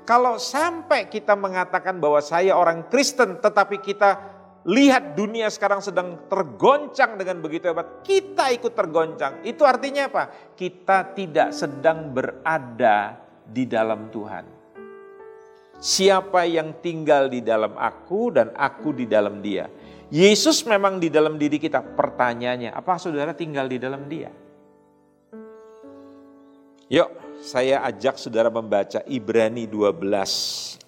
Kalau 0.06 0.38
sampai 0.38 1.08
kita 1.10 1.34
mengatakan 1.34 1.98
bahwa 1.98 2.22
saya 2.22 2.54
orang 2.54 2.86
Kristen 2.92 3.40
tetapi 3.42 3.82
kita 3.82 4.35
lihat 4.66 5.14
dunia 5.14 5.46
sekarang 5.46 5.78
sedang 5.78 6.26
tergoncang 6.26 7.14
dengan 7.14 7.38
begitu 7.38 7.70
hebat, 7.70 8.02
kita 8.02 8.50
ikut 8.50 8.74
tergoncang. 8.74 9.46
Itu 9.46 9.62
artinya 9.62 10.10
apa? 10.10 10.24
Kita 10.58 11.14
tidak 11.14 11.54
sedang 11.54 12.10
berada 12.10 13.14
di 13.46 13.62
dalam 13.64 14.10
Tuhan. 14.10 14.44
Siapa 15.78 16.42
yang 16.48 16.82
tinggal 16.82 17.30
di 17.30 17.46
dalam 17.46 17.78
aku 17.78 18.34
dan 18.34 18.50
aku 18.58 18.90
di 18.96 19.06
dalam 19.06 19.38
dia. 19.38 19.70
Yesus 20.10 20.66
memang 20.66 20.98
di 20.98 21.14
dalam 21.14 21.38
diri 21.38 21.62
kita. 21.62 21.82
Pertanyaannya, 21.82 22.74
apa 22.74 22.98
saudara 22.98 23.36
tinggal 23.38 23.70
di 23.70 23.78
dalam 23.78 24.08
dia? 24.10 24.32
Yuk, 26.86 27.10
saya 27.42 27.82
ajak 27.86 28.18
saudara 28.18 28.50
membaca 28.50 29.02
Ibrani 29.06 29.66
12 29.66 30.85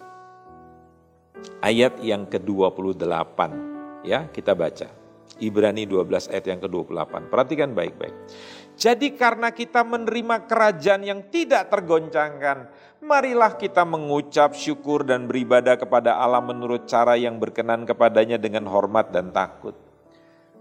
ayat 1.62 2.00
yang 2.02 2.26
ke-28. 2.26 3.38
Ya, 4.06 4.30
kita 4.30 4.54
baca. 4.54 4.88
Ibrani 5.38 5.86
12 5.86 6.30
ayat 6.34 6.44
yang 6.50 6.60
ke-28. 6.62 7.30
Perhatikan 7.30 7.70
baik-baik. 7.74 8.14
Jadi 8.78 9.18
karena 9.18 9.50
kita 9.50 9.82
menerima 9.82 10.46
kerajaan 10.46 11.02
yang 11.02 11.20
tidak 11.30 11.66
tergoncangkan, 11.66 12.70
marilah 13.02 13.58
kita 13.58 13.82
mengucap 13.82 14.54
syukur 14.54 15.02
dan 15.02 15.26
beribadah 15.26 15.74
kepada 15.74 16.14
Allah 16.14 16.42
menurut 16.42 16.86
cara 16.86 17.18
yang 17.18 17.42
berkenan 17.42 17.82
kepadanya 17.82 18.38
dengan 18.38 18.70
hormat 18.70 19.10
dan 19.10 19.34
takut. 19.34 19.74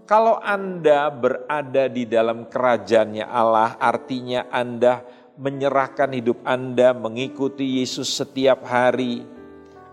Kalau 0.08 0.40
Anda 0.40 1.12
berada 1.12 1.84
di 1.86 2.08
dalam 2.08 2.48
kerajaannya 2.48 3.28
Allah, 3.28 3.76
artinya 3.78 4.48
Anda 4.50 5.04
menyerahkan 5.38 6.10
hidup 6.10 6.42
Anda 6.42 6.96
mengikuti 6.96 7.78
Yesus 7.78 8.10
setiap 8.18 8.66
hari, 8.66 9.22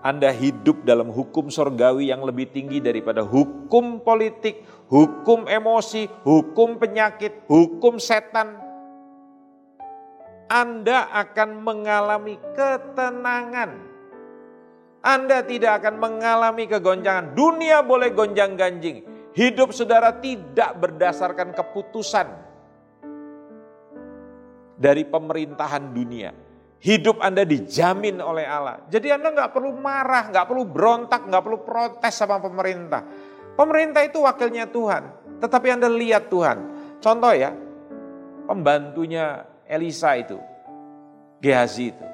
anda 0.05 0.29
hidup 0.29 0.85
dalam 0.85 1.09
hukum 1.09 1.49
sorgawi 1.49 2.13
yang 2.13 2.21
lebih 2.21 2.53
tinggi 2.53 2.77
daripada 2.77 3.25
hukum 3.25 4.05
politik, 4.05 4.61
hukum 4.85 5.49
emosi, 5.49 6.05
hukum 6.21 6.77
penyakit, 6.77 7.49
hukum 7.49 7.97
setan. 7.97 8.53
Anda 10.45 11.09
akan 11.09 11.49
mengalami 11.65 12.37
ketenangan. 12.53 13.71
Anda 15.01 15.41
tidak 15.41 15.81
akan 15.81 15.97
mengalami 15.97 16.69
kegoncangan. 16.69 17.33
Dunia 17.33 17.81
boleh 17.81 18.13
gonjang-ganjing. 18.13 19.01
Hidup 19.33 19.73
saudara 19.73 20.21
tidak 20.21 20.85
berdasarkan 20.85 21.49
keputusan 21.57 22.29
dari 24.77 25.01
pemerintahan 25.01 25.89
dunia 25.89 26.44
Hidup 26.83 27.17
Anda 27.23 27.47
dijamin 27.47 28.21
oleh 28.21 28.45
Allah. 28.45 28.83
Jadi 28.91 29.09
Anda 29.09 29.33
nggak 29.33 29.51
perlu 29.55 29.73
marah, 29.79 30.29
nggak 30.29 30.45
perlu 30.45 30.63
berontak, 30.69 31.25
nggak 31.25 31.43
perlu 31.43 31.59
protes 31.65 32.13
sama 32.13 32.37
pemerintah. 32.37 33.01
Pemerintah 33.55 34.03
itu 34.03 34.21
wakilnya 34.21 34.69
Tuhan. 34.69 35.03
Tetapi 35.41 35.67
Anda 35.71 35.87
lihat 35.89 36.29
Tuhan. 36.29 36.57
Contoh 37.01 37.33
ya, 37.33 37.55
pembantunya 38.45 39.47
Elisa 39.65 40.13
itu, 40.19 40.37
Gehazi 41.41 41.89
itu. 41.89 42.05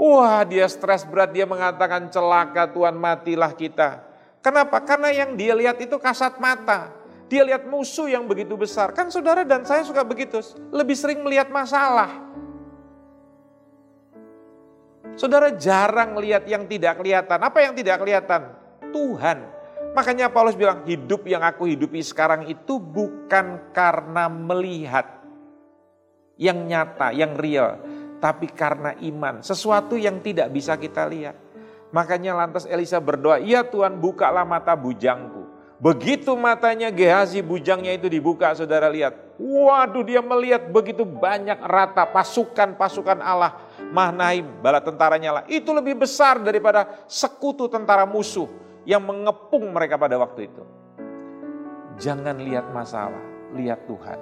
Wah 0.00 0.48
dia 0.48 0.64
stres 0.64 1.04
berat, 1.04 1.36
dia 1.36 1.44
mengatakan 1.44 2.08
celaka 2.08 2.64
Tuhan 2.72 2.96
matilah 2.96 3.52
kita. 3.52 4.00
Kenapa? 4.40 4.80
Karena 4.80 5.12
yang 5.12 5.36
dia 5.36 5.52
lihat 5.52 5.76
itu 5.76 6.00
kasat 6.00 6.40
mata. 6.40 6.88
Dia 7.28 7.44
lihat 7.44 7.68
musuh 7.68 8.08
yang 8.08 8.24
begitu 8.24 8.56
besar. 8.56 8.96
Kan 8.96 9.12
saudara 9.12 9.44
dan 9.44 9.62
saya 9.68 9.84
suka 9.84 10.00
begitu. 10.00 10.40
Lebih 10.72 10.96
sering 10.96 11.20
melihat 11.20 11.52
masalah. 11.52 12.08
Saudara 15.18 15.54
jarang 15.54 16.18
lihat 16.18 16.46
yang 16.46 16.66
tidak 16.66 16.98
kelihatan. 16.98 17.38
Apa 17.40 17.58
yang 17.64 17.72
tidak 17.74 18.00
kelihatan? 18.02 18.50
Tuhan. 18.90 19.38
Makanya 19.90 20.30
Paulus 20.30 20.54
bilang, 20.54 20.86
hidup 20.86 21.26
yang 21.26 21.42
aku 21.42 21.66
hidupi 21.66 21.98
sekarang 22.02 22.46
itu 22.46 22.78
bukan 22.78 23.74
karena 23.74 24.30
melihat 24.30 25.20
yang 26.38 26.62
nyata, 26.64 27.10
yang 27.10 27.34
real. 27.34 27.76
Tapi 28.22 28.52
karena 28.52 28.94
iman, 29.00 29.42
sesuatu 29.42 29.98
yang 29.98 30.22
tidak 30.22 30.52
bisa 30.52 30.76
kita 30.78 31.08
lihat. 31.08 31.34
Makanya 31.90 32.38
lantas 32.38 32.68
Elisa 32.70 33.02
berdoa, 33.02 33.42
ya 33.42 33.66
Tuhan 33.66 33.98
bukalah 33.98 34.46
mata 34.46 34.78
bujangku. 34.78 35.50
Begitu 35.80 36.36
matanya 36.36 36.92
Gehazi 36.92 37.40
bujangnya 37.40 37.96
itu 37.96 38.06
dibuka, 38.06 38.52
saudara 38.52 38.92
lihat. 38.92 39.16
Waduh 39.40 40.04
dia 40.04 40.20
melihat 40.20 40.68
begitu 40.68 41.08
banyak 41.08 41.56
rata 41.64 42.04
pasukan-pasukan 42.04 43.24
Allah 43.24 43.56
Mahnaim, 43.90 44.60
bala 44.60 44.84
tentaranya 44.84 45.40
lah. 45.40 45.44
Itu 45.48 45.72
lebih 45.72 45.98
besar 45.98 46.38
daripada 46.44 47.04
sekutu 47.08 47.66
tentara 47.66 48.04
musuh 48.04 48.46
yang 48.84 49.02
mengepung 49.02 49.72
mereka 49.72 49.96
pada 49.96 50.20
waktu 50.20 50.52
itu. 50.52 50.62
Jangan 52.00 52.38
lihat 52.40 52.72
masalah, 52.72 53.20
lihat 53.56 53.84
Tuhan. 53.84 54.18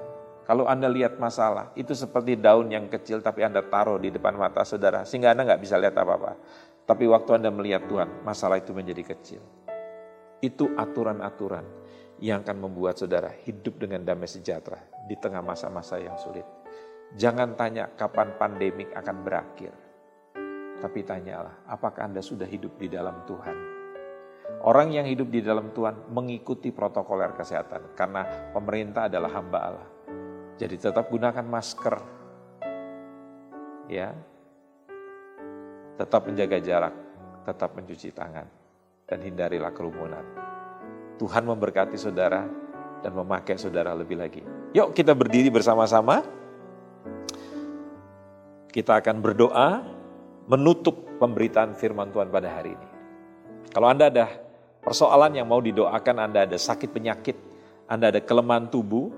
Kalau 0.48 0.64
Anda 0.64 0.88
lihat 0.88 1.20
masalah, 1.20 1.76
itu 1.76 1.92
seperti 1.92 2.40
daun 2.40 2.72
yang 2.72 2.88
kecil 2.88 3.20
tapi 3.20 3.44
Anda 3.44 3.60
taruh 3.60 4.00
di 4.00 4.08
depan 4.08 4.32
mata 4.32 4.64
saudara. 4.64 5.04
Sehingga 5.04 5.36
Anda 5.36 5.44
nggak 5.44 5.60
bisa 5.60 5.76
lihat 5.76 5.92
apa-apa. 5.92 6.40
Tapi 6.88 7.04
waktu 7.04 7.36
Anda 7.36 7.52
melihat 7.52 7.84
Tuhan, 7.84 8.24
masalah 8.24 8.56
itu 8.56 8.72
menjadi 8.72 9.12
kecil. 9.12 9.44
Itu 10.40 10.72
aturan-aturan 10.72 11.68
yang 12.18 12.42
akan 12.42 12.56
membuat 12.64 12.98
saudara 12.98 13.30
hidup 13.44 13.78
dengan 13.78 14.02
damai 14.02 14.26
sejahtera 14.26 14.80
di 15.06 15.14
tengah 15.20 15.44
masa-masa 15.44 16.00
yang 16.02 16.16
sulit. 16.16 16.57
Jangan 17.16 17.56
tanya 17.56 17.88
kapan 17.96 18.36
pandemik 18.36 18.92
akan 18.92 19.16
berakhir. 19.24 19.72
Tapi 20.78 21.00
tanyalah, 21.02 21.64
apakah 21.64 22.04
Anda 22.04 22.20
sudah 22.20 22.44
hidup 22.44 22.76
di 22.76 22.92
dalam 22.92 23.24
Tuhan? 23.24 23.56
Orang 24.62 24.92
yang 24.92 25.06
hidup 25.08 25.30
di 25.32 25.40
dalam 25.40 25.72
Tuhan 25.72 26.10
mengikuti 26.12 26.68
protokol 26.74 27.24
kesehatan 27.32 27.94
karena 27.96 28.50
pemerintah 28.52 29.08
adalah 29.08 29.30
hamba 29.32 29.58
Allah. 29.58 29.88
Jadi 30.58 30.76
tetap 30.76 31.06
gunakan 31.08 31.46
masker. 31.46 31.96
Ya. 33.88 34.12
Tetap 35.98 36.30
menjaga 36.30 36.58
jarak, 36.62 36.94
tetap 37.42 37.74
mencuci 37.74 38.14
tangan 38.14 38.46
dan 39.08 39.18
hindarilah 39.18 39.72
kerumunan. 39.74 40.22
Tuhan 41.18 41.42
memberkati 41.42 41.98
saudara 41.98 42.46
dan 43.02 43.12
memakai 43.14 43.58
saudara 43.58 43.90
lebih 43.94 44.14
lagi. 44.14 44.42
Yuk 44.74 44.94
kita 44.94 45.16
berdiri 45.16 45.50
bersama-sama. 45.50 46.37
Kita 48.68 49.00
akan 49.00 49.24
berdoa 49.24 49.80
menutup 50.44 51.08
pemberitaan 51.16 51.72
firman 51.72 52.12
Tuhan 52.12 52.28
pada 52.28 52.52
hari 52.52 52.76
ini. 52.76 52.88
Kalau 53.72 53.88
Anda 53.88 54.12
ada 54.12 54.28
persoalan 54.84 55.36
yang 55.36 55.48
mau 55.48 55.60
didoakan, 55.60 56.20
Anda 56.20 56.44
ada 56.44 56.56
sakit 56.56 56.92
penyakit, 56.92 57.36
Anda 57.88 58.12
ada 58.12 58.20
kelemahan 58.20 58.68
tubuh, 58.68 59.08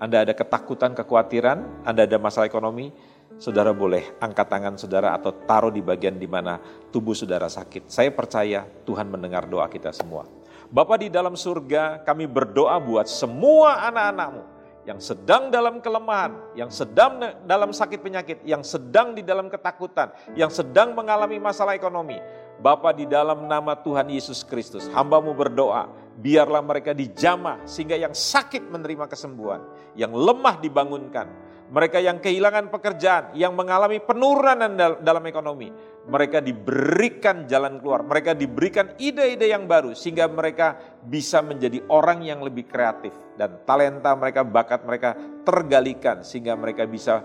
Anda 0.00 0.24
ada 0.24 0.32
ketakutan, 0.36 0.92
kekhawatiran, 0.92 1.84
Anda 1.84 2.04
ada 2.04 2.16
masalah 2.20 2.48
ekonomi, 2.48 2.92
saudara 3.40 3.72
boleh 3.72 4.20
angkat 4.20 4.46
tangan 4.52 4.76
saudara 4.76 5.16
atau 5.16 5.32
taruh 5.32 5.72
di 5.72 5.80
bagian 5.80 6.20
di 6.20 6.28
mana 6.28 6.60
tubuh 6.92 7.16
saudara 7.16 7.48
sakit. 7.48 7.88
Saya 7.88 8.12
percaya 8.12 8.68
Tuhan 8.84 9.08
mendengar 9.08 9.48
doa 9.48 9.64
kita 9.68 9.96
semua. 9.96 10.28
Bapak 10.68 11.02
di 11.02 11.08
dalam 11.08 11.34
surga, 11.40 12.04
kami 12.04 12.28
berdoa 12.28 12.76
buat 12.78 13.08
semua 13.08 13.90
anak-anakmu 13.90 14.42
yang 14.88 14.96
sedang 14.96 15.52
dalam 15.52 15.84
kelemahan, 15.84 16.56
yang 16.56 16.72
sedang 16.72 17.20
dalam 17.44 17.70
sakit 17.70 18.00
penyakit, 18.00 18.38
yang 18.48 18.64
sedang 18.64 19.12
di 19.12 19.20
dalam 19.20 19.52
ketakutan, 19.52 20.08
yang 20.32 20.48
sedang 20.48 20.96
mengalami 20.96 21.36
masalah 21.36 21.76
ekonomi. 21.76 22.16
Bapa 22.60 22.92
di 22.92 23.08
dalam 23.08 23.48
nama 23.48 23.72
Tuhan 23.72 24.08
Yesus 24.12 24.44
Kristus, 24.44 24.84
hambamu 24.92 25.32
berdoa, 25.32 25.88
biarlah 26.20 26.60
mereka 26.60 26.92
dijamah 26.92 27.64
sehingga 27.64 27.96
yang 27.96 28.12
sakit 28.12 28.68
menerima 28.68 29.08
kesembuhan, 29.08 29.64
yang 29.96 30.12
lemah 30.12 30.60
dibangunkan, 30.60 31.28
mereka 31.70 32.02
yang 32.02 32.18
kehilangan 32.18 32.66
pekerjaan, 32.66 33.30
yang 33.38 33.54
mengalami 33.54 34.02
penurunan 34.02 34.74
dalam 34.98 35.24
ekonomi, 35.30 35.70
mereka 36.10 36.42
diberikan 36.42 37.46
jalan 37.46 37.78
keluar, 37.78 38.02
mereka 38.02 38.34
diberikan 38.34 38.98
ide-ide 38.98 39.46
yang 39.46 39.70
baru 39.70 39.94
sehingga 39.94 40.26
mereka 40.26 40.74
bisa 41.06 41.38
menjadi 41.46 41.78
orang 41.86 42.26
yang 42.26 42.42
lebih 42.42 42.66
kreatif 42.66 43.14
dan 43.38 43.62
talenta 43.62 44.10
mereka, 44.18 44.42
bakat 44.42 44.82
mereka 44.82 45.14
tergalikan 45.46 46.26
sehingga 46.26 46.58
mereka 46.58 46.90
bisa 46.90 47.22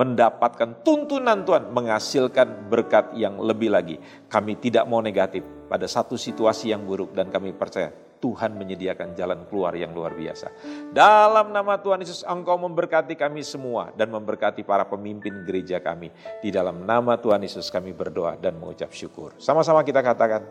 mendapatkan 0.00 0.80
tuntunan 0.80 1.44
Tuhan 1.44 1.68
menghasilkan 1.68 2.72
berkat 2.72 3.12
yang 3.20 3.36
lebih 3.36 3.68
lagi. 3.68 4.00
Kami 4.32 4.56
tidak 4.56 4.88
mau 4.88 5.04
negatif 5.04 5.44
pada 5.68 5.84
satu 5.84 6.16
situasi 6.16 6.72
yang 6.72 6.88
buruk 6.88 7.12
dan 7.12 7.28
kami 7.28 7.52
percaya 7.52 8.07
Tuhan 8.18 8.58
menyediakan 8.58 9.14
jalan 9.14 9.46
keluar 9.46 9.74
yang 9.78 9.94
luar 9.94 10.14
biasa. 10.14 10.50
Dalam 10.90 11.54
nama 11.54 11.78
Tuhan 11.78 12.02
Yesus 12.02 12.26
engkau 12.26 12.58
memberkati 12.58 13.14
kami 13.14 13.46
semua 13.46 13.94
dan 13.94 14.10
memberkati 14.10 14.66
para 14.66 14.82
pemimpin 14.82 15.46
gereja 15.46 15.78
kami. 15.78 16.10
Di 16.42 16.50
dalam 16.50 16.82
nama 16.82 17.14
Tuhan 17.14 17.42
Yesus 17.42 17.70
kami 17.70 17.94
berdoa 17.94 18.34
dan 18.34 18.58
mengucap 18.58 18.90
syukur. 18.90 19.38
Sama-sama 19.38 19.86
kita 19.86 20.02
katakan, 20.02 20.42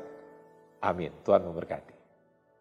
amin. 0.80 1.12
Tuhan 1.28 1.44
memberkati. 1.44 1.97